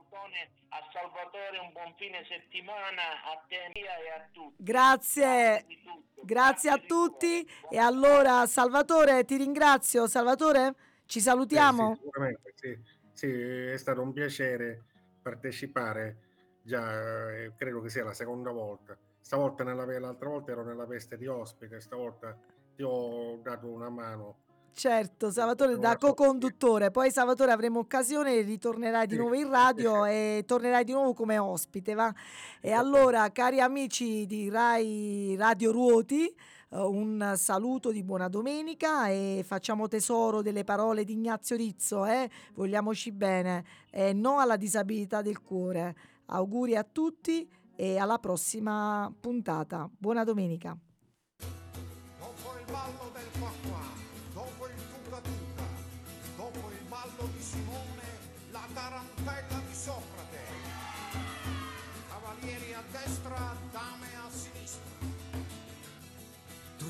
[0.73, 4.63] a Salvatore un buon fine settimana a te e a tutti.
[4.63, 10.07] Grazie, grazie, grazie a tutti e allora Salvatore ti ringrazio.
[10.07, 10.75] Salvatore
[11.07, 11.93] ci salutiamo?
[11.93, 12.99] Eh, sì, sicuramente sì.
[13.21, 14.83] Sì, è stato un piacere
[15.21, 16.17] partecipare,
[16.63, 18.97] già eh, credo che sia la seconda volta.
[19.21, 22.35] Stavolta nella, l'altra volta ero nella veste di ospite, stavolta
[22.75, 24.37] ti ho dato una mano.
[24.73, 30.85] Certo, Salvatore da co-conduttore, poi Salvatore avremo occasione, ritornerai di nuovo in radio e tornerai
[30.85, 32.11] di nuovo come ospite, va?
[32.59, 36.35] E allora, cari amici di Rai Radio Ruoti,
[36.71, 42.31] un saluto di buona domenica e facciamo tesoro delle parole di Ignazio Rizzo, eh?
[42.55, 45.97] vogliamoci bene, e no alla disabilità del cuore.
[46.27, 49.91] Auguri a tutti e alla prossima puntata.
[49.99, 50.77] Buona domenica.
[51.39, 53.81] Dopo il ballo del qua qua,
[54.33, 55.65] dopo il tuca tuca,
[56.37, 58.05] dopo il ballo di Simone,
[58.53, 60.39] la tarantella di Socrate.
[62.09, 65.20] Cavalieri a destra, dame a sinistra.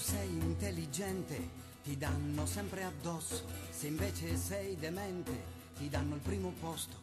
[0.01, 1.37] Sei intelligente,
[1.85, 3.45] ti danno sempre addosso.
[3.69, 5.31] Se invece sei demente,
[5.77, 6.97] ti danno il primo posto.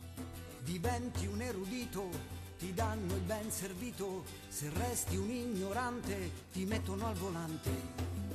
[0.63, 2.09] Diventi un erudito,
[2.57, 4.25] ti danno il ben servito.
[4.47, 8.26] Se resti un ignorante, ti mettono al volante.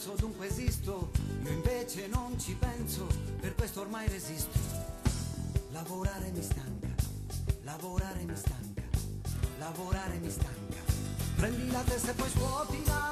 [0.00, 1.10] Io penso dunque esisto,
[1.42, 3.06] io invece non ci penso,
[3.38, 4.58] per questo ormai resisto.
[5.72, 6.88] Lavorare mi stanca,
[7.64, 8.82] lavorare mi stanca,
[9.58, 10.78] lavorare mi stanca.
[11.36, 13.09] Prendi la testa e poi scuotila,